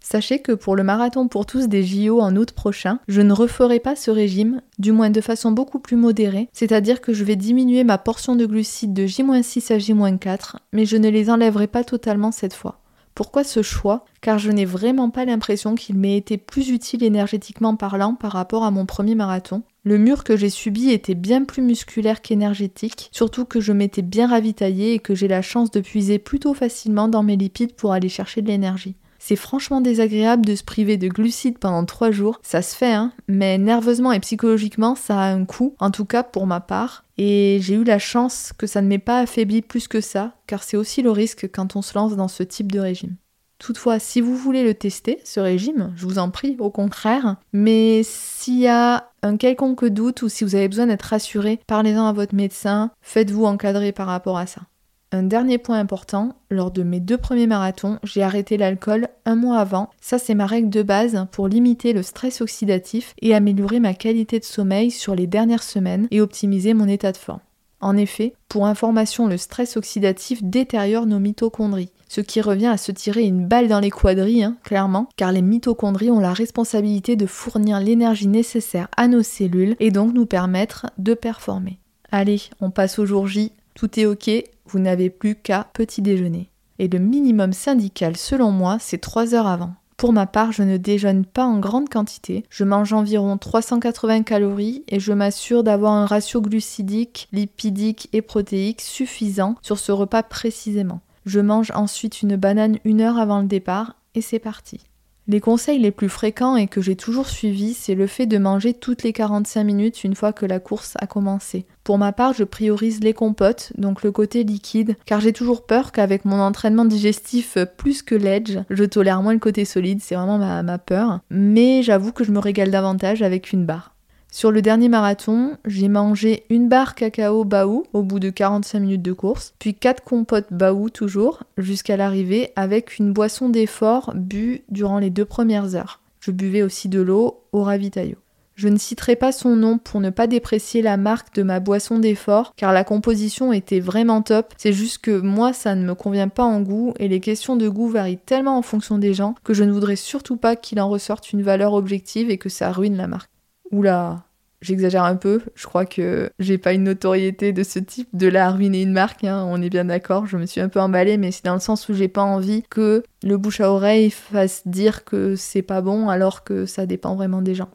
Sachez 0.00 0.40
que 0.40 0.52
pour 0.52 0.76
le 0.76 0.82
marathon 0.82 1.26
pour 1.26 1.46
tous 1.46 1.68
des 1.68 1.82
JO 1.82 2.20
en 2.20 2.36
août 2.36 2.52
prochain, 2.52 3.00
je 3.08 3.22
ne 3.22 3.32
referai 3.32 3.80
pas 3.80 3.96
ce 3.96 4.10
régime, 4.10 4.60
du 4.78 4.92
moins 4.92 5.08
de 5.08 5.22
façon 5.22 5.52
beaucoup 5.52 5.80
plus 5.80 5.96
modérée, 5.96 6.50
c'est-à-dire 6.52 7.00
que 7.00 7.14
je 7.14 7.24
vais 7.24 7.36
diminuer 7.36 7.82
ma 7.82 7.96
portion 7.96 8.36
de 8.36 8.44
glucides 8.44 8.92
de 8.92 9.06
J-6 9.06 9.72
à 9.72 9.78
J-4, 9.78 10.56
mais 10.72 10.84
je 10.84 10.98
ne 10.98 11.08
les 11.08 11.30
enlèverai 11.30 11.66
pas 11.66 11.82
totalement 11.82 12.30
cette 12.30 12.54
fois. 12.54 12.80
Pourquoi 13.18 13.42
ce 13.42 13.62
choix? 13.62 14.04
Car 14.20 14.38
je 14.38 14.52
n'ai 14.52 14.64
vraiment 14.64 15.10
pas 15.10 15.24
l'impression 15.24 15.74
qu'il 15.74 15.96
m'ait 15.96 16.16
été 16.16 16.36
plus 16.36 16.68
utile 16.68 17.02
énergétiquement 17.02 17.74
parlant 17.74 18.14
par 18.14 18.30
rapport 18.30 18.62
à 18.62 18.70
mon 18.70 18.86
premier 18.86 19.16
marathon. 19.16 19.64
Le 19.82 19.98
mur 19.98 20.22
que 20.22 20.36
j'ai 20.36 20.50
subi 20.50 20.90
était 20.90 21.16
bien 21.16 21.42
plus 21.42 21.60
musculaire 21.60 22.22
qu'énergétique, 22.22 23.08
surtout 23.10 23.44
que 23.44 23.60
je 23.60 23.72
m'étais 23.72 24.02
bien 24.02 24.28
ravitaillée 24.28 24.94
et 24.94 24.98
que 25.00 25.16
j'ai 25.16 25.26
la 25.26 25.42
chance 25.42 25.72
de 25.72 25.80
puiser 25.80 26.20
plutôt 26.20 26.54
facilement 26.54 27.08
dans 27.08 27.24
mes 27.24 27.34
lipides 27.34 27.74
pour 27.74 27.92
aller 27.92 28.08
chercher 28.08 28.40
de 28.40 28.46
l'énergie. 28.46 28.94
C'est 29.18 29.34
franchement 29.34 29.80
désagréable 29.80 30.46
de 30.46 30.54
se 30.54 30.62
priver 30.62 30.96
de 30.96 31.08
glucides 31.08 31.58
pendant 31.58 31.84
3 31.84 32.12
jours, 32.12 32.38
ça 32.44 32.62
se 32.62 32.76
fait, 32.76 32.94
hein, 32.94 33.12
mais 33.26 33.58
nerveusement 33.58 34.12
et 34.12 34.20
psychologiquement, 34.20 34.94
ça 34.94 35.18
a 35.18 35.32
un 35.32 35.44
coût, 35.44 35.74
en 35.80 35.90
tout 35.90 36.04
cas 36.04 36.22
pour 36.22 36.46
ma 36.46 36.60
part. 36.60 37.02
Et 37.18 37.58
j'ai 37.60 37.74
eu 37.74 37.84
la 37.84 37.98
chance 37.98 38.52
que 38.56 38.66
ça 38.66 38.80
ne 38.80 38.86
m'ait 38.86 38.98
pas 38.98 39.18
affaibli 39.18 39.60
plus 39.60 39.88
que 39.88 40.00
ça, 40.00 40.34
car 40.46 40.62
c'est 40.62 40.76
aussi 40.76 41.02
le 41.02 41.10
risque 41.10 41.50
quand 41.52 41.76
on 41.76 41.82
se 41.82 41.94
lance 41.94 42.16
dans 42.16 42.28
ce 42.28 42.44
type 42.44 42.70
de 42.70 42.78
régime. 42.78 43.16
Toutefois, 43.58 43.98
si 43.98 44.20
vous 44.20 44.36
voulez 44.36 44.62
le 44.62 44.74
tester, 44.74 45.20
ce 45.24 45.40
régime, 45.40 45.92
je 45.96 46.06
vous 46.06 46.20
en 46.20 46.30
prie, 46.30 46.56
au 46.60 46.70
contraire, 46.70 47.36
mais 47.52 48.02
s'il 48.04 48.60
y 48.60 48.68
a 48.68 49.10
un 49.22 49.36
quelconque 49.36 49.84
doute 49.84 50.22
ou 50.22 50.28
si 50.28 50.44
vous 50.44 50.54
avez 50.54 50.68
besoin 50.68 50.86
d'être 50.86 51.02
rassuré, 51.02 51.58
parlez-en 51.66 52.06
à 52.06 52.12
votre 52.12 52.36
médecin, 52.36 52.92
faites-vous 53.02 53.44
encadrer 53.46 53.90
par 53.90 54.06
rapport 54.06 54.38
à 54.38 54.46
ça. 54.46 54.62
Un 55.10 55.22
dernier 55.22 55.56
point 55.56 55.78
important, 55.78 56.34
lors 56.50 56.70
de 56.70 56.82
mes 56.82 57.00
deux 57.00 57.16
premiers 57.16 57.46
marathons, 57.46 57.98
j'ai 58.02 58.22
arrêté 58.22 58.58
l'alcool 58.58 59.08
un 59.24 59.36
mois 59.36 59.58
avant. 59.58 59.88
Ça, 60.02 60.18
c'est 60.18 60.34
ma 60.34 60.44
règle 60.44 60.68
de 60.68 60.82
base 60.82 61.26
pour 61.32 61.48
limiter 61.48 61.94
le 61.94 62.02
stress 62.02 62.42
oxydatif 62.42 63.14
et 63.22 63.34
améliorer 63.34 63.80
ma 63.80 63.94
qualité 63.94 64.38
de 64.38 64.44
sommeil 64.44 64.90
sur 64.90 65.14
les 65.14 65.26
dernières 65.26 65.62
semaines 65.62 66.08
et 66.10 66.20
optimiser 66.20 66.74
mon 66.74 66.86
état 66.86 67.12
de 67.12 67.16
forme. 67.16 67.40
En 67.80 67.96
effet, 67.96 68.34
pour 68.48 68.66
information, 68.66 69.28
le 69.28 69.38
stress 69.38 69.78
oxydatif 69.78 70.42
détériore 70.42 71.06
nos 71.06 71.20
mitochondries, 71.20 71.92
ce 72.08 72.20
qui 72.20 72.42
revient 72.42 72.66
à 72.66 72.76
se 72.76 72.92
tirer 72.92 73.22
une 73.22 73.46
balle 73.46 73.68
dans 73.68 73.80
les 73.80 73.90
quadrilles, 73.90 74.42
hein, 74.42 74.56
clairement, 74.62 75.08
car 75.16 75.32
les 75.32 75.42
mitochondries 75.42 76.10
ont 76.10 76.20
la 76.20 76.34
responsabilité 76.34 77.16
de 77.16 77.26
fournir 77.26 77.80
l'énergie 77.80 78.28
nécessaire 78.28 78.88
à 78.96 79.08
nos 79.08 79.22
cellules 79.22 79.76
et 79.80 79.90
donc 79.90 80.12
nous 80.12 80.26
permettre 80.26 80.86
de 80.98 81.14
performer. 81.14 81.78
Allez, 82.10 82.42
on 82.60 82.70
passe 82.70 82.98
au 82.98 83.06
jour 83.06 83.26
J, 83.26 83.52
tout 83.78 84.00
est 84.00 84.06
ok, 84.06 84.28
vous 84.66 84.80
n'avez 84.80 85.08
plus 85.08 85.36
qu'à 85.36 85.68
petit 85.72 86.02
déjeuner. 86.02 86.50
Et 86.80 86.88
le 86.88 86.98
minimum 86.98 87.52
syndical, 87.52 88.16
selon 88.16 88.50
moi, 88.50 88.78
c'est 88.80 88.98
3 88.98 89.36
heures 89.36 89.46
avant. 89.46 89.74
Pour 89.96 90.12
ma 90.12 90.26
part, 90.26 90.50
je 90.50 90.64
ne 90.64 90.78
déjeune 90.78 91.24
pas 91.24 91.44
en 91.44 91.60
grande 91.60 91.88
quantité, 91.88 92.44
je 92.50 92.64
mange 92.64 92.92
environ 92.92 93.38
380 93.38 94.24
calories 94.24 94.82
et 94.88 94.98
je 94.98 95.12
m'assure 95.12 95.62
d'avoir 95.62 95.92
un 95.92 96.06
ratio 96.06 96.40
glucidique, 96.40 97.28
lipidique 97.30 98.08
et 98.12 98.22
protéique 98.22 98.80
suffisant 98.80 99.54
sur 99.62 99.78
ce 99.78 99.92
repas 99.92 100.24
précisément. 100.24 101.00
Je 101.24 101.38
mange 101.38 101.70
ensuite 101.72 102.22
une 102.22 102.34
banane 102.34 102.78
une 102.84 103.00
heure 103.00 103.18
avant 103.18 103.40
le 103.40 103.46
départ 103.46 103.94
et 104.16 104.22
c'est 104.22 104.40
parti. 104.40 104.87
Les 105.30 105.40
conseils 105.40 105.78
les 105.78 105.90
plus 105.90 106.08
fréquents 106.08 106.56
et 106.56 106.68
que 106.68 106.80
j'ai 106.80 106.96
toujours 106.96 107.28
suivis, 107.28 107.74
c'est 107.74 107.94
le 107.94 108.06
fait 108.06 108.24
de 108.24 108.38
manger 108.38 108.72
toutes 108.72 109.02
les 109.02 109.12
45 109.12 109.62
minutes 109.62 110.02
une 110.02 110.14
fois 110.14 110.32
que 110.32 110.46
la 110.46 110.58
course 110.58 110.94
a 110.98 111.06
commencé. 111.06 111.66
Pour 111.84 111.98
ma 111.98 112.12
part, 112.12 112.32
je 112.32 112.44
priorise 112.44 113.00
les 113.00 113.12
compotes, 113.12 113.74
donc 113.76 114.02
le 114.02 114.10
côté 114.10 114.42
liquide, 114.42 114.96
car 115.04 115.20
j'ai 115.20 115.34
toujours 115.34 115.66
peur 115.66 115.92
qu'avec 115.92 116.24
mon 116.24 116.40
entraînement 116.40 116.86
digestif 116.86 117.58
plus 117.76 118.00
que 118.00 118.14
l'edge, 118.14 118.56
je 118.70 118.84
tolère 118.84 119.20
moins 119.20 119.34
le 119.34 119.38
côté 119.38 119.66
solide, 119.66 120.00
c'est 120.02 120.14
vraiment 120.14 120.38
ma, 120.38 120.62
ma 120.62 120.78
peur. 120.78 121.20
Mais 121.28 121.82
j'avoue 121.82 122.12
que 122.12 122.24
je 122.24 122.32
me 122.32 122.38
régale 122.38 122.70
davantage 122.70 123.20
avec 123.20 123.52
une 123.52 123.66
barre. 123.66 123.97
Sur 124.30 124.52
le 124.52 124.60
dernier 124.60 124.88
marathon, 124.88 125.56
j'ai 125.64 125.88
mangé 125.88 126.44
une 126.50 126.68
barre 126.68 126.94
cacao 126.94 127.44
Baou 127.44 127.84
au 127.94 128.02
bout 128.02 128.20
de 128.20 128.28
45 128.28 128.80
minutes 128.80 129.02
de 129.02 129.12
course, 129.14 129.54
puis 129.58 129.74
4 129.74 130.04
compotes 130.04 130.52
Baou 130.52 130.90
toujours, 130.90 131.44
jusqu'à 131.56 131.96
l'arrivée 131.96 132.52
avec 132.54 132.98
une 132.98 133.12
boisson 133.12 133.48
d'effort 133.48 134.12
bue 134.14 134.64
durant 134.68 134.98
les 134.98 135.10
deux 135.10 135.24
premières 135.24 135.74
heures. 135.74 136.00
Je 136.20 136.30
buvais 136.30 136.62
aussi 136.62 136.88
de 136.88 137.00
l'eau 137.00 137.42
au 137.52 137.62
ravitaillot. 137.62 138.18
Je 138.54 138.68
ne 138.68 138.76
citerai 138.76 139.16
pas 139.16 139.32
son 139.32 139.56
nom 139.56 139.78
pour 139.78 140.00
ne 140.00 140.10
pas 140.10 140.26
déprécier 140.26 140.82
la 140.82 140.96
marque 140.96 141.34
de 141.34 141.42
ma 141.42 141.58
boisson 141.58 141.98
d'effort, 141.98 142.52
car 142.56 142.72
la 142.72 142.84
composition 142.84 143.52
était 143.52 143.80
vraiment 143.80 144.20
top. 144.20 144.52
C'est 144.58 144.72
juste 144.72 144.98
que 144.98 145.20
moi, 145.20 145.52
ça 145.52 145.74
ne 145.74 145.86
me 145.86 145.94
convient 145.94 146.28
pas 146.28 146.42
en 146.42 146.60
goût, 146.60 146.92
et 146.98 147.08
les 147.08 147.20
questions 147.20 147.56
de 147.56 147.68
goût 147.68 147.88
varient 147.88 148.18
tellement 148.18 148.58
en 148.58 148.62
fonction 148.62 148.98
des 148.98 149.14
gens 149.14 149.36
que 149.42 149.54
je 149.54 149.64
ne 149.64 149.72
voudrais 149.72 149.96
surtout 149.96 150.36
pas 150.36 150.54
qu'il 150.54 150.80
en 150.80 150.88
ressorte 150.90 151.32
une 151.32 151.42
valeur 151.42 151.72
objective 151.72 152.30
et 152.30 152.38
que 152.38 152.48
ça 152.48 152.72
ruine 152.72 152.96
la 152.96 153.06
marque. 153.06 153.30
Oula, 153.70 154.24
j'exagère 154.60 155.04
un 155.04 155.16
peu. 155.16 155.40
Je 155.54 155.66
crois 155.66 155.86
que 155.86 156.30
j'ai 156.38 156.58
pas 156.58 156.72
une 156.72 156.84
notoriété 156.84 157.52
de 157.52 157.62
ce 157.62 157.78
type 157.78 158.08
de 158.12 158.28
la 158.28 158.50
ruiner 158.50 158.82
une 158.82 158.92
marque, 158.92 159.24
hein, 159.24 159.46
on 159.48 159.60
est 159.62 159.70
bien 159.70 159.84
d'accord. 159.86 160.26
Je 160.26 160.36
me 160.36 160.46
suis 160.46 160.60
un 160.60 160.68
peu 160.68 160.80
emballée, 160.80 161.16
mais 161.16 161.30
c'est 161.30 161.44
dans 161.44 161.54
le 161.54 161.60
sens 161.60 161.88
où 161.88 161.94
j'ai 161.94 162.08
pas 162.08 162.22
envie 162.22 162.62
que 162.70 163.02
le 163.22 163.36
bouche 163.36 163.60
à 163.60 163.70
oreille 163.70 164.10
fasse 164.10 164.66
dire 164.66 165.04
que 165.04 165.36
c'est 165.36 165.62
pas 165.62 165.80
bon 165.80 166.08
alors 166.08 166.44
que 166.44 166.66
ça 166.66 166.86
dépend 166.86 167.14
vraiment 167.14 167.42
des 167.42 167.54
gens. 167.54 167.70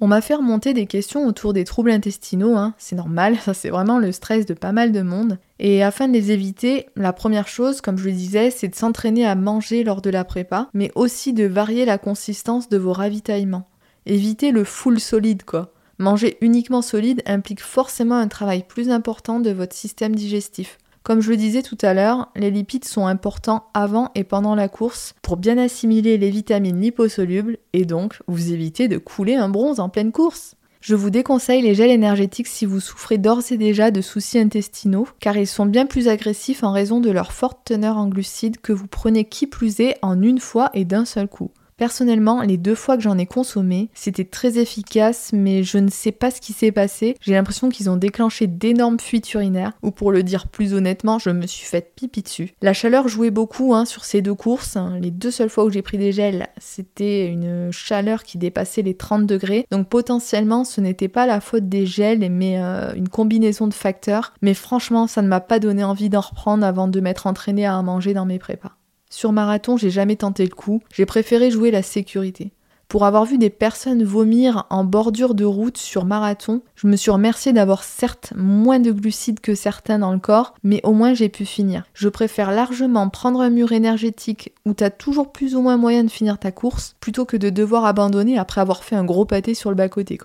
On 0.00 0.06
m'a 0.06 0.20
fait 0.20 0.36
remonter 0.36 0.74
des 0.74 0.86
questions 0.86 1.26
autour 1.26 1.52
des 1.52 1.64
troubles 1.64 1.90
intestinaux, 1.90 2.54
hein. 2.56 2.72
c'est 2.78 2.94
normal, 2.94 3.36
ça 3.44 3.52
c'est 3.52 3.70
vraiment 3.70 3.98
le 3.98 4.12
stress 4.12 4.46
de 4.46 4.54
pas 4.54 4.70
mal 4.70 4.92
de 4.92 5.02
monde. 5.02 5.38
Et 5.58 5.82
afin 5.82 6.06
de 6.06 6.12
les 6.12 6.30
éviter, 6.30 6.86
la 6.94 7.12
première 7.12 7.48
chose, 7.48 7.80
comme 7.80 7.98
je 7.98 8.04
le 8.04 8.12
disais, 8.12 8.50
c'est 8.50 8.68
de 8.68 8.76
s'entraîner 8.76 9.26
à 9.26 9.34
manger 9.34 9.82
lors 9.82 10.00
de 10.00 10.10
la 10.10 10.24
prépa, 10.24 10.68
mais 10.72 10.92
aussi 10.94 11.32
de 11.32 11.46
varier 11.46 11.84
la 11.84 11.98
consistance 11.98 12.68
de 12.68 12.78
vos 12.78 12.92
ravitaillements. 12.92 13.66
Évitez 14.08 14.52
le 14.52 14.64
full 14.64 15.00
solide 15.00 15.44
quoi. 15.44 15.74
Manger 15.98 16.38
uniquement 16.40 16.80
solide 16.80 17.22
implique 17.26 17.60
forcément 17.60 18.16
un 18.16 18.26
travail 18.26 18.64
plus 18.66 18.88
important 18.88 19.38
de 19.38 19.50
votre 19.50 19.76
système 19.76 20.16
digestif. 20.16 20.78
Comme 21.02 21.20
je 21.20 21.28
le 21.28 21.36
disais 21.36 21.60
tout 21.60 21.76
à 21.82 21.92
l'heure, 21.92 22.30
les 22.34 22.50
lipides 22.50 22.86
sont 22.86 23.06
importants 23.06 23.66
avant 23.74 24.10
et 24.14 24.24
pendant 24.24 24.54
la 24.54 24.68
course 24.68 25.14
pour 25.20 25.36
bien 25.36 25.58
assimiler 25.58 26.16
les 26.16 26.30
vitamines 26.30 26.80
liposolubles 26.80 27.58
et 27.74 27.84
donc 27.84 28.22
vous 28.28 28.50
éviter 28.50 28.88
de 28.88 28.96
couler 28.96 29.34
un 29.34 29.50
bronze 29.50 29.78
en 29.78 29.90
pleine 29.90 30.10
course. 30.12 30.54
Je 30.80 30.94
vous 30.94 31.10
déconseille 31.10 31.60
les 31.60 31.74
gels 31.74 31.90
énergétiques 31.90 32.46
si 32.46 32.64
vous 32.64 32.80
souffrez 32.80 33.18
d'ores 33.18 33.50
et 33.50 33.58
déjà 33.58 33.90
de 33.90 34.00
soucis 34.00 34.38
intestinaux, 34.38 35.08
car 35.20 35.36
ils 35.36 35.46
sont 35.46 35.66
bien 35.66 35.84
plus 35.84 36.08
agressifs 36.08 36.64
en 36.64 36.72
raison 36.72 37.00
de 37.00 37.10
leur 37.10 37.32
forte 37.32 37.58
teneur 37.66 37.98
en 37.98 38.08
glucides 38.08 38.58
que 38.58 38.72
vous 38.72 38.86
prenez 38.86 39.26
qui 39.26 39.46
plus 39.46 39.80
est 39.80 39.98
en 40.00 40.22
une 40.22 40.40
fois 40.40 40.70
et 40.72 40.86
d'un 40.86 41.04
seul 41.04 41.28
coup. 41.28 41.50
Personnellement, 41.78 42.42
les 42.42 42.56
deux 42.56 42.74
fois 42.74 42.96
que 42.96 43.02
j'en 43.04 43.16
ai 43.16 43.24
consommé, 43.24 43.88
c'était 43.94 44.24
très 44.24 44.58
efficace, 44.58 45.30
mais 45.32 45.62
je 45.62 45.78
ne 45.78 45.88
sais 45.88 46.10
pas 46.10 46.32
ce 46.32 46.40
qui 46.40 46.52
s'est 46.52 46.72
passé. 46.72 47.16
J'ai 47.20 47.34
l'impression 47.34 47.68
qu'ils 47.68 47.88
ont 47.88 47.96
déclenché 47.96 48.48
d'énormes 48.48 48.98
fuites 48.98 49.32
urinaires, 49.32 49.72
ou 49.82 49.92
pour 49.92 50.10
le 50.10 50.24
dire 50.24 50.48
plus 50.48 50.74
honnêtement, 50.74 51.20
je 51.20 51.30
me 51.30 51.46
suis 51.46 51.64
fait 51.64 51.92
pipi 51.94 52.22
dessus. 52.22 52.54
La 52.62 52.72
chaleur 52.72 53.06
jouait 53.06 53.30
beaucoup 53.30 53.74
hein, 53.74 53.84
sur 53.84 54.04
ces 54.04 54.22
deux 54.22 54.34
courses. 54.34 54.76
Les 55.00 55.12
deux 55.12 55.30
seules 55.30 55.50
fois 55.50 55.64
où 55.64 55.70
j'ai 55.70 55.82
pris 55.82 55.98
des 55.98 56.10
gels, 56.10 56.48
c'était 56.58 57.26
une 57.26 57.70
chaleur 57.70 58.24
qui 58.24 58.38
dépassait 58.38 58.82
les 58.82 58.96
30 58.96 59.24
degrés. 59.24 59.64
Donc 59.70 59.88
potentiellement, 59.88 60.64
ce 60.64 60.80
n'était 60.80 61.06
pas 61.06 61.26
la 61.26 61.40
faute 61.40 61.68
des 61.68 61.86
gels, 61.86 62.28
mais 62.28 62.60
euh, 62.60 62.92
une 62.94 63.08
combinaison 63.08 63.68
de 63.68 63.74
facteurs. 63.74 64.34
Mais 64.42 64.54
franchement, 64.54 65.06
ça 65.06 65.22
ne 65.22 65.28
m'a 65.28 65.40
pas 65.40 65.60
donné 65.60 65.84
envie 65.84 66.08
d'en 66.08 66.22
reprendre 66.22 66.66
avant 66.66 66.88
de 66.88 67.00
m'être 67.00 67.28
entraîné 67.28 67.66
à 67.66 67.80
manger 67.82 68.14
dans 68.14 68.26
mes 68.26 68.40
prépas. 68.40 68.77
Sur 69.10 69.32
marathon, 69.32 69.76
j'ai 69.76 69.90
jamais 69.90 70.16
tenté 70.16 70.44
le 70.44 70.54
coup, 70.54 70.82
j'ai 70.92 71.06
préféré 71.06 71.50
jouer 71.50 71.70
la 71.70 71.82
sécurité. 71.82 72.52
Pour 72.88 73.04
avoir 73.04 73.26
vu 73.26 73.36
des 73.36 73.50
personnes 73.50 74.02
vomir 74.02 74.66
en 74.70 74.82
bordure 74.82 75.34
de 75.34 75.44
route 75.44 75.76
sur 75.76 76.06
marathon, 76.06 76.62
je 76.74 76.86
me 76.86 76.96
suis 76.96 77.10
remerciée 77.10 77.52
d'avoir 77.52 77.84
certes 77.84 78.32
moins 78.34 78.80
de 78.80 78.92
glucides 78.92 79.40
que 79.40 79.54
certains 79.54 79.98
dans 79.98 80.12
le 80.12 80.18
corps, 80.18 80.54
mais 80.62 80.80
au 80.84 80.92
moins 80.92 81.12
j'ai 81.12 81.28
pu 81.28 81.44
finir. 81.44 81.84
Je 81.92 82.08
préfère 82.08 82.50
largement 82.50 83.10
prendre 83.10 83.42
un 83.42 83.50
mur 83.50 83.72
énergétique 83.72 84.54
où 84.64 84.72
t'as 84.72 84.88
toujours 84.88 85.32
plus 85.32 85.54
ou 85.54 85.60
moins 85.60 85.76
moyen 85.76 86.02
de 86.02 86.10
finir 86.10 86.38
ta 86.38 86.50
course, 86.50 86.96
plutôt 86.98 87.26
que 87.26 87.36
de 87.36 87.50
devoir 87.50 87.84
abandonner 87.84 88.38
après 88.38 88.62
avoir 88.62 88.82
fait 88.82 88.96
un 88.96 89.04
gros 89.04 89.26
pâté 89.26 89.52
sur 89.52 89.68
le 89.68 89.76
bas-côté. 89.76 90.18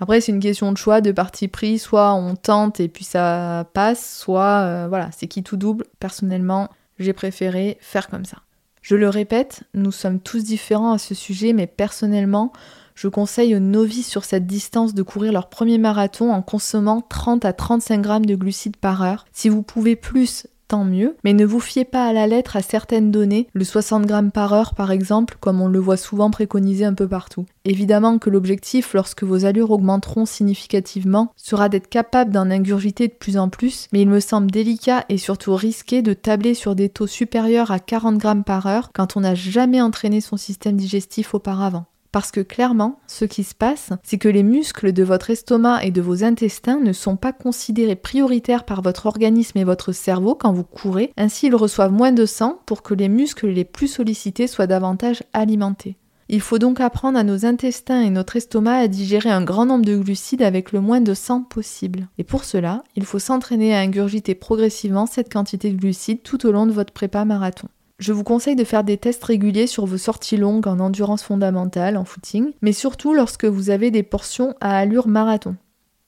Après, 0.00 0.20
c'est 0.20 0.32
une 0.32 0.40
question 0.40 0.70
de 0.70 0.76
choix, 0.76 1.00
de 1.00 1.12
parti 1.12 1.48
pris. 1.48 1.78
Soit 1.78 2.12
on 2.12 2.36
tente 2.36 2.78
et 2.80 2.88
puis 2.88 3.04
ça 3.04 3.66
passe, 3.72 4.18
soit 4.18 4.62
euh, 4.64 4.86
voilà, 4.88 5.08
c'est 5.16 5.28
qui 5.28 5.42
tout 5.42 5.56
double. 5.56 5.86
Personnellement, 5.98 6.68
j'ai 6.98 7.12
préféré 7.12 7.78
faire 7.80 8.08
comme 8.08 8.24
ça. 8.24 8.38
Je 8.82 8.96
le 8.96 9.08
répète, 9.08 9.62
nous 9.72 9.92
sommes 9.92 10.20
tous 10.20 10.44
différents 10.44 10.92
à 10.92 10.98
ce 10.98 11.14
sujet, 11.14 11.52
mais 11.52 11.66
personnellement, 11.66 12.52
je 12.94 13.08
conseille 13.08 13.56
aux 13.56 13.60
novices 13.60 14.08
sur 14.08 14.24
cette 14.24 14.46
distance 14.46 14.94
de 14.94 15.02
courir 15.02 15.32
leur 15.32 15.48
premier 15.48 15.78
marathon 15.78 16.32
en 16.32 16.42
consommant 16.42 17.00
30 17.00 17.44
à 17.44 17.52
35 17.52 18.00
grammes 18.00 18.26
de 18.26 18.34
glucides 18.34 18.76
par 18.76 19.02
heure. 19.02 19.24
Si 19.32 19.48
vous 19.48 19.62
pouvez 19.62 19.96
plus, 19.96 20.46
mieux, 20.82 21.14
mais 21.22 21.34
ne 21.34 21.44
vous 21.44 21.60
fiez 21.60 21.84
pas 21.84 22.06
à 22.06 22.12
la 22.12 22.26
lettre 22.26 22.56
à 22.56 22.62
certaines 22.62 23.12
données, 23.12 23.46
le 23.52 23.62
60 23.62 24.06
grammes 24.06 24.32
par 24.32 24.52
heure 24.52 24.74
par 24.74 24.90
exemple, 24.90 25.36
comme 25.38 25.60
on 25.60 25.68
le 25.68 25.78
voit 25.78 25.96
souvent 25.96 26.30
préconisé 26.30 26.84
un 26.84 26.94
peu 26.94 27.06
partout. 27.06 27.46
Évidemment 27.64 28.18
que 28.18 28.30
l'objectif, 28.30 28.92
lorsque 28.94 29.22
vos 29.22 29.44
allures 29.44 29.70
augmenteront 29.70 30.26
significativement, 30.26 31.32
sera 31.36 31.68
d'être 31.68 31.88
capable 31.88 32.32
d'en 32.32 32.50
ingurgiter 32.50 33.06
de 33.06 33.12
plus 33.12 33.36
en 33.36 33.48
plus, 33.48 33.88
mais 33.92 34.02
il 34.02 34.08
me 34.08 34.20
semble 34.20 34.50
délicat 34.50 35.04
et 35.08 35.18
surtout 35.18 35.54
risqué 35.54 36.02
de 36.02 36.14
tabler 36.14 36.54
sur 36.54 36.74
des 36.74 36.88
taux 36.88 37.06
supérieurs 37.06 37.70
à 37.70 37.78
40 37.78 38.18
grammes 38.18 38.44
par 38.44 38.66
heure 38.66 38.90
quand 38.92 39.16
on 39.16 39.20
n'a 39.20 39.34
jamais 39.34 39.80
entraîné 39.80 40.20
son 40.20 40.36
système 40.36 40.76
digestif 40.76 41.34
auparavant. 41.34 41.84
Parce 42.14 42.30
que 42.30 42.42
clairement, 42.42 43.00
ce 43.08 43.24
qui 43.24 43.42
se 43.42 43.56
passe, 43.56 43.90
c'est 44.04 44.18
que 44.18 44.28
les 44.28 44.44
muscles 44.44 44.92
de 44.92 45.02
votre 45.02 45.30
estomac 45.30 45.84
et 45.84 45.90
de 45.90 46.00
vos 46.00 46.22
intestins 46.22 46.78
ne 46.78 46.92
sont 46.92 47.16
pas 47.16 47.32
considérés 47.32 47.96
prioritaires 47.96 48.62
par 48.62 48.82
votre 48.82 49.06
organisme 49.06 49.58
et 49.58 49.64
votre 49.64 49.90
cerveau 49.90 50.36
quand 50.36 50.52
vous 50.52 50.62
courez, 50.62 51.12
ainsi 51.16 51.48
ils 51.48 51.56
reçoivent 51.56 51.90
moins 51.90 52.12
de 52.12 52.24
sang 52.24 52.60
pour 52.66 52.82
que 52.82 52.94
les 52.94 53.08
muscles 53.08 53.48
les 53.48 53.64
plus 53.64 53.88
sollicités 53.88 54.46
soient 54.46 54.68
davantage 54.68 55.24
alimentés. 55.32 55.96
Il 56.28 56.40
faut 56.40 56.60
donc 56.60 56.78
apprendre 56.78 57.18
à 57.18 57.24
nos 57.24 57.46
intestins 57.46 58.02
et 58.02 58.10
notre 58.10 58.36
estomac 58.36 58.76
à 58.76 58.86
digérer 58.86 59.30
un 59.30 59.42
grand 59.42 59.66
nombre 59.66 59.84
de 59.84 59.96
glucides 59.96 60.42
avec 60.42 60.70
le 60.70 60.80
moins 60.80 61.00
de 61.00 61.14
sang 61.14 61.42
possible. 61.42 62.06
Et 62.18 62.22
pour 62.22 62.44
cela, 62.44 62.84
il 62.94 63.04
faut 63.04 63.18
s'entraîner 63.18 63.74
à 63.74 63.80
ingurgiter 63.80 64.36
progressivement 64.36 65.06
cette 65.06 65.32
quantité 65.32 65.72
de 65.72 65.80
glucides 65.80 66.22
tout 66.22 66.46
au 66.46 66.52
long 66.52 66.66
de 66.66 66.72
votre 66.72 66.92
prépa 66.92 67.24
marathon. 67.24 67.66
Je 68.04 68.12
vous 68.12 68.22
conseille 68.22 68.54
de 68.54 68.64
faire 68.64 68.84
des 68.84 68.98
tests 68.98 69.24
réguliers 69.24 69.66
sur 69.66 69.86
vos 69.86 69.96
sorties 69.96 70.36
longues 70.36 70.68
en 70.68 70.78
endurance 70.78 71.22
fondamentale, 71.22 71.96
en 71.96 72.04
footing, 72.04 72.52
mais 72.60 72.74
surtout 72.74 73.14
lorsque 73.14 73.46
vous 73.46 73.70
avez 73.70 73.90
des 73.90 74.02
portions 74.02 74.54
à 74.60 74.76
allure 74.76 75.08
marathon. 75.08 75.56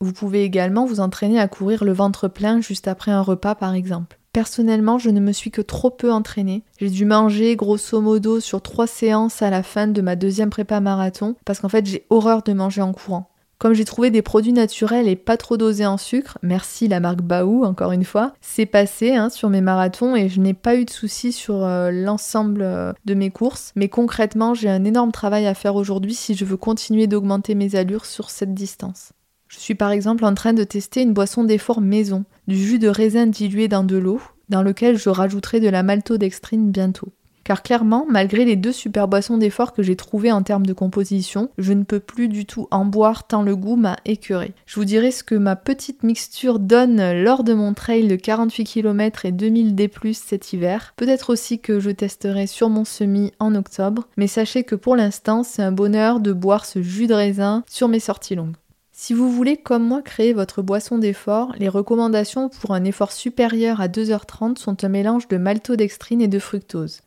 Vous 0.03 0.13
pouvez 0.13 0.45
également 0.45 0.85
vous 0.85 1.01
entraîner 1.01 1.41
à 1.41 1.49
courir 1.49 1.85
le 1.85 1.95
ventre 1.95 2.29
plein 2.29 2.61
juste 2.61 2.87
après 2.87 3.13
un 3.13 3.23
repas 3.23 3.55
par 3.55 3.73
exemple. 3.73 4.19
Personnellement, 4.35 4.99
je 4.99 5.09
ne 5.09 5.21
me 5.21 5.33
suis 5.33 5.51
que 5.51 5.63
trop 5.63 5.89
peu 5.89 6.13
entraînée. 6.13 6.65
J'ai 6.79 6.91
dû 6.91 7.07
manger 7.07 7.57
grosso 7.57 7.99
modo 8.03 8.41
sur 8.41 8.61
trois 8.61 8.87
séances 8.87 9.41
à 9.41 9.49
la 9.49 9.63
fin 9.63 9.87
de 9.87 10.03
ma 10.03 10.17
deuxième 10.17 10.51
prépa 10.51 10.81
marathon 10.81 11.35
parce 11.47 11.61
qu'en 11.61 11.71
fait 11.71 11.87
j'ai 11.87 12.05
horreur 12.11 12.43
de 12.43 12.53
manger 12.53 12.83
en 12.83 12.93
courant. 12.93 13.31
Comme 13.59 13.73
j'ai 13.73 13.87
trouvé 13.87 14.11
des 14.11 14.21
produits 14.21 14.53
naturels 14.53 15.09
et 15.09 15.17
pas 15.17 15.39
trop 15.39 15.57
dosés 15.57 15.87
en 15.87 15.97
sucre, 15.97 16.37
merci 16.43 16.89
la 16.89 17.01
marque 17.01 17.23
Baou 17.23 17.65
encore 17.65 17.93
une 17.93 18.05
fois, 18.05 18.35
c'est 18.43 18.67
passé 18.67 19.15
hein, 19.15 19.31
sur 19.31 19.49
mes 19.49 19.63
marathons 19.63 20.15
et 20.15 20.29
je 20.29 20.41
n'ai 20.41 20.53
pas 20.53 20.77
eu 20.77 20.85
de 20.85 20.91
soucis 20.91 21.33
sur 21.33 21.65
euh, 21.65 21.91
l'ensemble 21.91 22.61
euh, 22.61 22.93
de 23.07 23.15
mes 23.15 23.31
courses. 23.31 23.73
Mais 23.75 23.89
concrètement, 23.89 24.53
j'ai 24.53 24.69
un 24.69 24.85
énorme 24.85 25.11
travail 25.11 25.47
à 25.47 25.55
faire 25.55 25.75
aujourd'hui 25.75 26.15
si 26.15 26.35
je 26.35 26.45
veux 26.45 26.59
continuer 26.59 27.07
d'augmenter 27.07 27.55
mes 27.55 27.77
allures 27.77 28.05
sur 28.05 28.29
cette 28.29 28.53
distance. 28.53 29.13
Je 29.49 29.59
suis 29.59 29.75
par 29.75 29.91
exemple 29.91 30.27
en 30.27 30.35
train 30.35 30.53
de 30.53 30.65
tester 30.65 31.01
une 31.01 31.15
boisson 31.15 31.45
d'effort 31.45 31.81
maison, 31.81 32.25
du 32.49 32.57
jus 32.57 32.79
de 32.79 32.89
raisin 32.89 33.27
dilué 33.27 33.69
dans 33.69 33.85
de 33.85 33.97
l'eau, 33.97 34.21
dans 34.51 34.63
lequel 34.63 34.99
je 34.99 35.09
rajouterai 35.09 35.61
de 35.61 35.69
la 35.69 35.83
maltodextrine 35.83 36.71
bientôt. 36.71 37.09
Car 37.47 37.63
clairement, 37.63 38.07
malgré 38.11 38.45
les 38.45 38.57
deux 38.57 38.73
super 38.73 39.07
boissons 39.07 39.39
d'effort 39.39 39.73
que 39.73 39.85
j'ai 39.85 39.95
trouvées 39.95 40.33
en 40.33 40.43
termes 40.43 40.67
de 40.67 40.73
composition, 40.73 41.49
je 41.59 41.75
ne 41.75 41.85
peux 41.85 42.01
plus 42.01 42.27
du 42.27 42.45
tout 42.45 42.67
en 42.73 42.85
boire 42.85 43.29
tant 43.29 43.43
le 43.43 43.55
goût 43.55 43.77
m'a 43.77 43.99
écœuré. 44.05 44.53
Je 44.67 44.75
vous 44.75 44.85
dirai 44.85 45.13
ce 45.13 45.23
que 45.23 45.37
ma 45.37 45.55
petite 45.55 46.03
mixture 46.03 46.59
donne 46.59 47.23
lors 47.23 47.45
de 47.45 47.55
mon 47.55 47.73
trail 47.73 48.09
de 48.09 48.17
48 48.17 48.65
km 48.65 49.27
et 49.27 49.31
2000 49.31 49.77
D+, 49.77 49.89
cet 50.13 50.53
hiver. 50.53 50.93
Peut-être 50.97 51.31
aussi 51.31 51.61
que 51.61 51.79
je 51.79 51.91
testerai 51.91 52.49
sur 52.49 52.69
mon 52.69 52.85
semi 52.85 53.31
en 53.39 53.55
octobre, 53.55 54.09
mais 54.17 54.27
sachez 54.27 54.65
que 54.65 54.75
pour 54.75 54.97
l'instant, 54.97 55.45
c'est 55.45 55.63
un 55.63 55.71
bonheur 55.71 56.19
de 56.19 56.33
boire 56.33 56.67
ce 56.67 56.83
jus 56.83 57.07
de 57.07 57.15
raisin 57.15 57.63
sur 57.71 57.87
mes 57.87 58.01
sorties 58.01 58.35
longues. 58.35 58.57
Si 58.91 59.15
vous 59.15 59.31
voulez, 59.31 59.57
comme 59.57 59.87
moi, 59.87 60.03
créer 60.03 60.33
votre 60.33 60.63
boisson 60.63 60.99
d'effort, 60.99 61.53
les 61.61 61.69
recommandations 61.69 62.49
pour 62.49 62.73
un 62.73 62.83
effort 62.83 63.13
supérieur 63.13 63.81
à 63.81 63.87
2h30 63.87 64.57
sont 64.57 64.83
un 64.83 64.89
mélange 64.89 65.29
de 65.29 65.37
maltodextrine 65.37 66.23
et 66.23 66.29
de 66.29 66.41
fructose. 66.41 67.03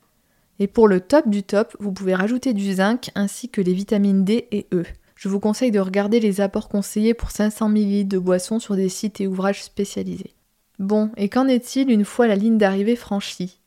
Et 0.59 0.67
pour 0.67 0.87
le 0.87 0.99
top 0.99 1.29
du 1.29 1.43
top, 1.43 1.75
vous 1.79 1.91
pouvez 1.91 2.13
rajouter 2.13 2.53
du 2.53 2.73
zinc 2.73 3.11
ainsi 3.15 3.49
que 3.49 3.61
les 3.61 3.73
vitamines 3.73 4.25
D 4.25 4.47
et 4.51 4.67
E. 4.73 4.83
Je 5.15 5.29
vous 5.29 5.39
conseille 5.39 5.71
de 5.71 5.79
regarder 5.79 6.19
les 6.19 6.41
apports 6.41 6.69
conseillés 6.69 7.13
pour 7.13 7.31
500 7.31 7.69
ml 7.69 8.07
de 8.07 8.17
boissons 8.17 8.59
sur 8.59 8.75
des 8.75 8.89
sites 8.89 9.19
et 9.21 9.27
ouvrages 9.27 9.63
spécialisés. 9.63 10.33
Bon, 10.79 11.11
et 11.17 11.27
qu'en 11.27 11.47
est-il 11.47 11.89
une 11.89 12.05
fois 12.05 12.27
la 12.27 12.35
ligne 12.35 12.57
d'arrivée 12.57 12.95
franchie? 12.95 13.58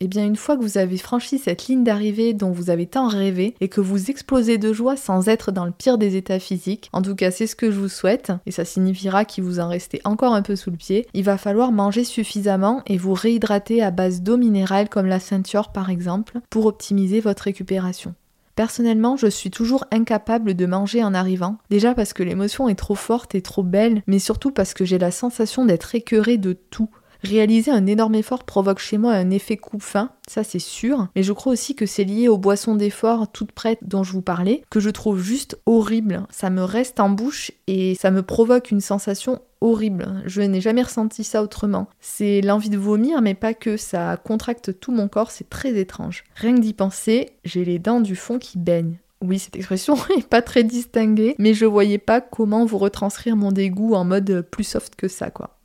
Eh 0.00 0.06
bien, 0.06 0.24
une 0.24 0.36
fois 0.36 0.56
que 0.56 0.62
vous 0.62 0.78
avez 0.78 0.96
franchi 0.96 1.38
cette 1.38 1.66
ligne 1.66 1.82
d'arrivée 1.82 2.32
dont 2.32 2.50
vous 2.50 2.70
avez 2.70 2.86
tant 2.86 3.08
rêvé 3.08 3.54
et 3.60 3.68
que 3.68 3.80
vous 3.80 4.10
explosez 4.10 4.56
de 4.56 4.72
joie 4.72 4.96
sans 4.96 5.28
être 5.28 5.50
dans 5.50 5.64
le 5.64 5.72
pire 5.72 5.98
des 5.98 6.16
états 6.16 6.38
physiques, 6.38 6.88
en 6.92 7.02
tout 7.02 7.16
cas 7.16 7.30
c'est 7.30 7.46
ce 7.46 7.56
que 7.56 7.70
je 7.70 7.80
vous 7.80 7.88
souhaite, 7.88 8.32
et 8.46 8.52
ça 8.52 8.64
signifiera 8.64 9.24
qu'il 9.24 9.44
vous 9.44 9.58
en 9.58 9.68
restez 9.68 10.00
encore 10.04 10.34
un 10.34 10.42
peu 10.42 10.54
sous 10.54 10.70
le 10.70 10.76
pied, 10.76 11.06
il 11.14 11.24
va 11.24 11.36
falloir 11.36 11.72
manger 11.72 12.04
suffisamment 12.04 12.82
et 12.86 12.96
vous 12.96 13.14
réhydrater 13.14 13.82
à 13.82 13.90
base 13.90 14.22
d'eau 14.22 14.36
minérale 14.36 14.88
comme 14.88 15.06
la 15.06 15.20
ceinture 15.20 15.70
par 15.70 15.90
exemple, 15.90 16.38
pour 16.48 16.66
optimiser 16.66 17.20
votre 17.20 17.44
récupération. 17.44 18.14
Personnellement, 18.58 19.16
je 19.16 19.28
suis 19.28 19.52
toujours 19.52 19.84
incapable 19.92 20.54
de 20.54 20.66
manger 20.66 21.04
en 21.04 21.14
arrivant, 21.14 21.58
déjà 21.70 21.94
parce 21.94 22.12
que 22.12 22.24
l'émotion 22.24 22.68
est 22.68 22.74
trop 22.74 22.96
forte 22.96 23.36
et 23.36 23.40
trop 23.40 23.62
belle, 23.62 24.02
mais 24.08 24.18
surtout 24.18 24.50
parce 24.50 24.74
que 24.74 24.84
j'ai 24.84 24.98
la 24.98 25.12
sensation 25.12 25.64
d'être 25.64 25.94
écœurée 25.94 26.38
de 26.38 26.54
tout. 26.54 26.90
Réaliser 27.22 27.70
un 27.70 27.86
énorme 27.86 28.14
effort 28.14 28.44
provoque 28.44 28.78
chez 28.78 28.98
moi 28.98 29.12
un 29.12 29.30
effet 29.30 29.56
coupe-faim, 29.56 30.10
ça 30.28 30.44
c'est 30.44 30.58
sûr, 30.58 31.08
mais 31.16 31.22
je 31.22 31.32
crois 31.32 31.52
aussi 31.52 31.74
que 31.74 31.86
c'est 31.86 32.04
lié 32.04 32.28
aux 32.28 32.38
boissons 32.38 32.76
d'effort 32.76 33.30
toutes 33.30 33.52
prêtes 33.52 33.80
dont 33.82 34.04
je 34.04 34.12
vous 34.12 34.22
parlais, 34.22 34.62
que 34.70 34.80
je 34.80 34.90
trouve 34.90 35.20
juste 35.20 35.58
horrible. 35.66 36.22
Ça 36.30 36.50
me 36.50 36.62
reste 36.62 37.00
en 37.00 37.10
bouche 37.10 37.50
et 37.66 37.96
ça 37.96 38.10
me 38.10 38.22
provoque 38.22 38.70
une 38.70 38.80
sensation 38.80 39.40
horrible. 39.60 40.22
Je 40.26 40.42
n'ai 40.42 40.60
jamais 40.60 40.82
ressenti 40.82 41.24
ça 41.24 41.42
autrement. 41.42 41.88
C'est 42.00 42.40
l'envie 42.40 42.70
de 42.70 42.78
vomir, 42.78 43.20
mais 43.20 43.34
pas 43.34 43.54
que, 43.54 43.76
ça 43.76 44.16
contracte 44.16 44.78
tout 44.78 44.92
mon 44.92 45.08
corps, 45.08 45.32
c'est 45.32 45.50
très 45.50 45.76
étrange. 45.78 46.24
Rien 46.36 46.54
que 46.54 46.60
d'y 46.60 46.74
penser, 46.74 47.30
j'ai 47.44 47.64
les 47.64 47.80
dents 47.80 48.00
du 48.00 48.14
fond 48.14 48.38
qui 48.38 48.58
baignent. 48.58 48.98
Oui, 49.20 49.40
cette 49.40 49.56
expression 49.56 49.96
est 50.16 50.26
pas 50.26 50.42
très 50.42 50.62
distinguée, 50.62 51.34
mais 51.38 51.54
je 51.54 51.66
voyais 51.66 51.98
pas 51.98 52.20
comment 52.20 52.64
vous 52.64 52.78
retranscrire 52.78 53.36
mon 53.36 53.50
dégoût 53.50 53.94
en 53.94 54.04
mode 54.04 54.46
plus 54.50 54.64
soft 54.64 54.94
que 54.94 55.08
ça, 55.08 55.30
quoi. 55.30 55.57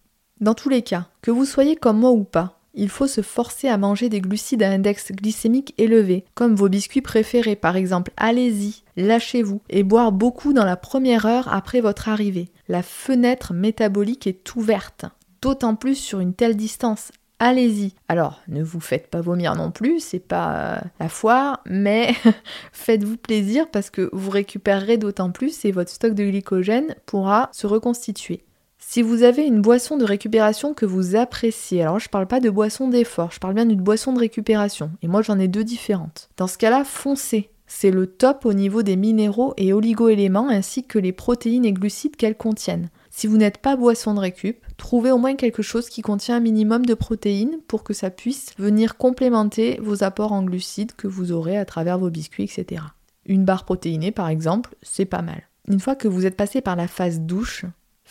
Dans 0.43 0.55
tous 0.55 0.67
les 0.67 0.81
cas, 0.81 1.05
que 1.21 1.31
vous 1.31 1.45
soyez 1.45 1.77
comme 1.77 1.99
moi 1.99 2.11
ou 2.11 2.25
pas, 2.25 2.59
il 2.73 2.89
faut 2.89 3.07
se 3.07 3.21
forcer 3.21 3.69
à 3.69 3.77
manger 3.77 4.09
des 4.09 4.19
glucides 4.19 4.61
à 4.61 4.71
index 4.71 5.13
glycémique 5.13 5.73
élevé, 5.77 6.25
comme 6.35 6.53
vos 6.53 6.67
biscuits 6.67 6.99
préférés 6.99 7.55
par 7.55 7.77
exemple. 7.77 8.11
Allez-y, 8.17 8.83
lâchez-vous 8.97 9.61
et 9.69 9.83
boire 9.83 10.11
beaucoup 10.11 10.51
dans 10.51 10.65
la 10.65 10.75
première 10.75 11.25
heure 11.25 11.47
après 11.53 11.79
votre 11.79 12.09
arrivée. 12.09 12.49
La 12.67 12.83
fenêtre 12.83 13.53
métabolique 13.53 14.27
est 14.27 14.53
ouverte, 14.57 15.05
d'autant 15.41 15.75
plus 15.75 15.95
sur 15.95 16.19
une 16.19 16.33
telle 16.33 16.57
distance. 16.57 17.13
Allez-y. 17.39 17.93
Alors, 18.09 18.41
ne 18.49 18.63
vous 18.63 18.81
faites 18.81 19.07
pas 19.07 19.21
vomir 19.21 19.55
non 19.55 19.71
plus, 19.71 20.01
c'est 20.01 20.19
pas 20.19 20.55
euh, 20.55 20.79
la 20.99 21.07
foire, 21.07 21.61
mais 21.69 22.13
faites-vous 22.73 23.15
plaisir 23.15 23.71
parce 23.71 23.89
que 23.89 24.09
vous 24.11 24.29
récupérerez 24.29 24.97
d'autant 24.97 25.31
plus 25.31 25.63
et 25.63 25.71
votre 25.71 25.89
stock 25.89 26.13
de 26.13 26.25
glycogène 26.25 26.95
pourra 27.05 27.47
se 27.53 27.65
reconstituer. 27.65 28.43
Si 28.85 29.01
vous 29.01 29.23
avez 29.23 29.47
une 29.47 29.61
boisson 29.61 29.97
de 29.97 30.05
récupération 30.05 30.75
que 30.75 30.85
vous 30.85 31.15
appréciez, 31.15 31.81
alors 31.81 31.97
je 31.97 32.09
parle 32.09 32.27
pas 32.27 32.39
de 32.39 32.51
boisson 32.51 32.89
d'effort, 32.89 33.31
je 33.31 33.39
parle 33.39 33.55
bien 33.55 33.65
d'une 33.65 33.81
boisson 33.81 34.13
de 34.13 34.19
récupération, 34.19 34.91
et 35.01 35.07
moi 35.07 35.23
j'en 35.23 35.39
ai 35.39 35.47
deux 35.47 35.63
différentes. 35.63 36.29
Dans 36.37 36.45
ce 36.45 36.59
cas-là, 36.59 36.83
foncez. 36.83 37.49
C'est 37.65 37.89
le 37.89 38.05
top 38.05 38.45
au 38.45 38.53
niveau 38.53 38.83
des 38.83 38.95
minéraux 38.95 39.55
et 39.57 39.73
oligo-éléments 39.73 40.47
ainsi 40.47 40.83
que 40.83 40.99
les 40.99 41.11
protéines 41.11 41.65
et 41.65 41.73
glucides 41.73 42.17
qu'elles 42.17 42.37
contiennent. 42.37 42.89
Si 43.09 43.25
vous 43.25 43.37
n'êtes 43.37 43.57
pas 43.57 43.75
boisson 43.75 44.13
de 44.13 44.19
récup, 44.19 44.63
trouvez 44.77 45.11
au 45.11 45.17
moins 45.17 45.35
quelque 45.35 45.63
chose 45.63 45.89
qui 45.89 46.03
contient 46.03 46.35
un 46.35 46.41
minimum 46.41 46.85
de 46.85 46.93
protéines 46.93 47.57
pour 47.67 47.83
que 47.83 47.93
ça 47.93 48.11
puisse 48.11 48.53
venir 48.59 48.97
complémenter 48.97 49.79
vos 49.81 50.03
apports 50.03 50.33
en 50.33 50.43
glucides 50.43 50.93
que 50.95 51.07
vous 51.07 51.31
aurez 51.31 51.57
à 51.57 51.65
travers 51.65 51.97
vos 51.97 52.11
biscuits, 52.11 52.43
etc. 52.43 52.83
Une 53.25 53.45
barre 53.45 53.65
protéinée 53.65 54.11
par 54.11 54.27
exemple, 54.27 54.75
c'est 54.83 55.05
pas 55.05 55.23
mal. 55.23 55.49
Une 55.67 55.79
fois 55.79 55.95
que 55.95 56.07
vous 56.07 56.27
êtes 56.27 56.37
passé 56.37 56.61
par 56.61 56.75
la 56.75 56.87
phase 56.87 57.21
douche, 57.21 57.65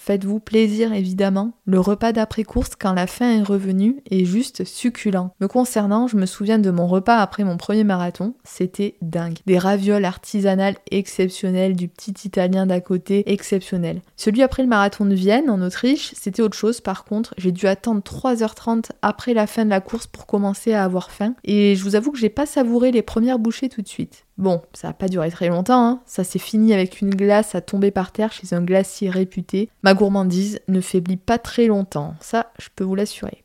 Faites-vous 0.05 0.41
plaisir 0.41 0.93
évidemment. 0.93 1.53
Le 1.65 1.79
repas 1.79 2.11
d'après-course 2.11 2.71
quand 2.77 2.93
la 2.93 3.07
faim 3.07 3.39
est 3.39 3.43
revenue 3.45 4.03
est 4.11 4.25
juste 4.25 4.65
succulent. 4.65 5.33
Me 5.41 5.47
concernant, 5.47 6.09
je 6.09 6.17
me 6.17 6.27
souviens 6.27 6.59
de 6.59 6.73
mon 6.73 6.89
repas 6.89 7.19
après 7.19 7.45
mon 7.45 7.57
premier 7.57 7.85
marathon, 7.85 8.35
c'était 8.43 8.97
dingue. 9.01 9.39
Des 9.47 9.59
ravioles 9.59 10.05
artisanales 10.05 10.75
exceptionnelles, 10.91 11.77
du 11.77 11.87
petit 11.87 12.15
italien 12.25 12.67
d'à 12.67 12.81
côté 12.81 13.31
exceptionnel. 13.31 14.03
Celui 14.17 14.43
après 14.43 14.65
le 14.65 14.69
marathon 14.69 15.05
de 15.05 15.15
Vienne 15.15 15.49
en 15.49 15.63
Autriche, 15.63 16.11
c'était 16.17 16.43
autre 16.43 16.59
chose 16.59 16.81
par 16.81 17.05
contre. 17.05 17.33
J'ai 17.39 17.53
dû 17.53 17.69
attendre 17.69 18.03
3h30 18.03 18.91
après 19.03 19.35
la 19.35 19.47
fin 19.47 19.65
de 19.65 19.71
la 19.71 19.81
course 19.81 20.09
pour 20.09 20.27
commencer 20.27 20.73
à 20.73 20.83
avoir 20.83 21.13
faim 21.13 21.37
et 21.45 21.77
je 21.77 21.85
vous 21.85 21.95
avoue 21.95 22.11
que 22.11 22.19
j'ai 22.19 22.29
pas 22.29 22.47
savouré 22.47 22.91
les 22.91 23.03
premières 23.03 23.39
bouchées 23.39 23.69
tout 23.69 23.83
de 23.83 23.89
suite. 23.89 24.25
Bon, 24.39 24.63
ça 24.73 24.89
n'a 24.89 24.95
pas 24.95 25.09
duré 25.09 25.31
très 25.31 25.49
longtemps, 25.49 25.87
hein. 25.87 26.01
ça 26.07 26.25
s'est 26.25 26.39
fini 26.39 26.73
avec 26.73 27.01
une 27.01 27.15
glace 27.15 27.55
à 27.55 27.61
tomber 27.61 27.91
par 27.91 28.13
terre 28.13 28.33
chez 28.33 28.55
un 28.55 28.63
glacier 28.63 29.11
réputé. 29.11 29.69
Ma 29.83 29.95
gourmandise 29.95 30.61
ne 30.69 30.81
faiblit 30.81 31.19
pas 31.19 31.39
très 31.39 31.67
longtemps, 31.67 32.15
ça 32.21 32.51
je 32.59 32.69
peux 32.75 32.85
vous 32.85 32.95
l'assurer. 32.95 33.45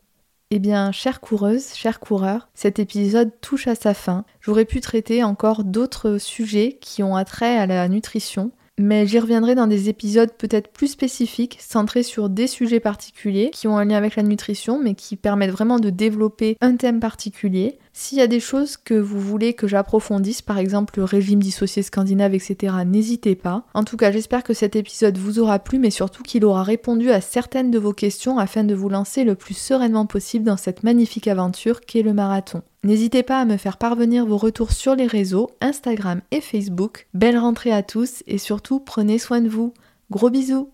Eh 0.50 0.60
bien, 0.60 0.94
chère 0.94 1.20
coureuse, 1.20 1.74
chers 1.74 2.00
coureurs, 2.00 2.48
cet 2.54 2.80
épisode 2.80 3.32
touche 3.42 3.68
à 3.68 3.76
sa 3.76 3.94
fin. 3.94 4.24
J'aurais 4.40 4.64
pu 4.64 4.80
traiter 4.80 5.22
encore 5.22 5.66
d'autres 5.66 6.20
sujets 6.20 6.78
qui 6.80 7.04
ont 7.04 7.18
attrait 7.18 7.58
à 7.58 7.68
la 7.68 7.90
nutrition, 7.90 8.52
mais 8.78 9.08
j'y 9.08 9.20
reviendrai 9.20 9.56
dans 9.56 9.68
des 9.68 9.90
épisodes 9.90 10.32
peut-être 10.38 10.72
plus 10.72 10.88
spécifiques, 10.88 11.58
centrés 11.60 12.04
sur 12.04 12.30
des 12.30 12.48
sujets 12.48 12.80
particuliers 12.80 13.50
qui 13.52 13.68
ont 13.68 13.78
un 13.78 13.86
lien 13.86 13.98
avec 13.98 14.16
la 14.16 14.24
nutrition, 14.24 14.80
mais 14.82 14.94
qui 14.94 15.16
permettent 15.16 15.52
vraiment 15.52 15.80
de 15.80 15.90
développer 15.90 16.58
un 16.62 16.76
thème 16.76 17.00
particulier. 17.00 17.80
S'il 17.94 18.20
y 18.20 18.22
a 18.22 18.28
des 18.28 18.40
choses 18.40 18.78
que 18.78 18.94
vous 18.94 19.20
voulez 19.20 19.54
que 19.54 19.68
j'approfondisse, 19.68 20.44
par 20.44 20.60
exemple 20.60 21.00
le 21.00 21.04
régime 21.04 21.42
dissocié 21.42 21.82
scandinave, 21.82 22.36
etc., 22.36 22.76
n'hésitez 22.86 23.36
pas. 23.36 23.66
En 23.74 23.84
tout 23.84 23.98
cas, 23.98 24.12
j'espère 24.12 24.44
que 24.44 24.54
cet 24.54 24.76
épisode 24.76 25.18
vous 25.18 25.40
aura 25.40 25.58
plu, 25.58 25.80
mais 25.80 25.90
surtout 25.90 26.22
qu'il 26.22 26.46
aura 26.46 26.62
répondu 26.62 27.10
à 27.10 27.22
certaines 27.22 27.72
de 27.72 27.80
vos 27.80 27.94
questions 27.94 28.38
afin 28.38 28.64
de 28.64 28.76
vous 28.76 28.90
lancer 28.90 29.24
le 29.24 29.34
plus 29.34 29.58
sereinement 29.58 30.06
possible 30.06 30.46
dans 30.46 30.58
cette 30.58 30.84
magnifique 30.84 31.28
aventure 31.28 31.82
qu'est 31.82 32.04
le 32.04 32.14
marathon. 32.14 32.62
N'hésitez 32.88 33.22
pas 33.22 33.42
à 33.42 33.44
me 33.44 33.58
faire 33.58 33.76
parvenir 33.76 34.26
vos 34.26 34.38
retours 34.38 34.72
sur 34.72 34.96
les 34.96 35.08
réseaux, 35.08 35.50
Instagram 35.60 36.22
et 36.32 36.40
Facebook. 36.40 37.10
Belle 37.14 37.38
rentrée 37.38 37.74
à 37.74 37.84
tous 37.84 38.24
et 38.28 38.38
surtout 38.38 38.80
prenez 38.80 39.20
soin 39.20 39.42
de 39.42 39.50
vous. 39.50 39.74
Gros 40.10 40.30
bisous 40.30 40.70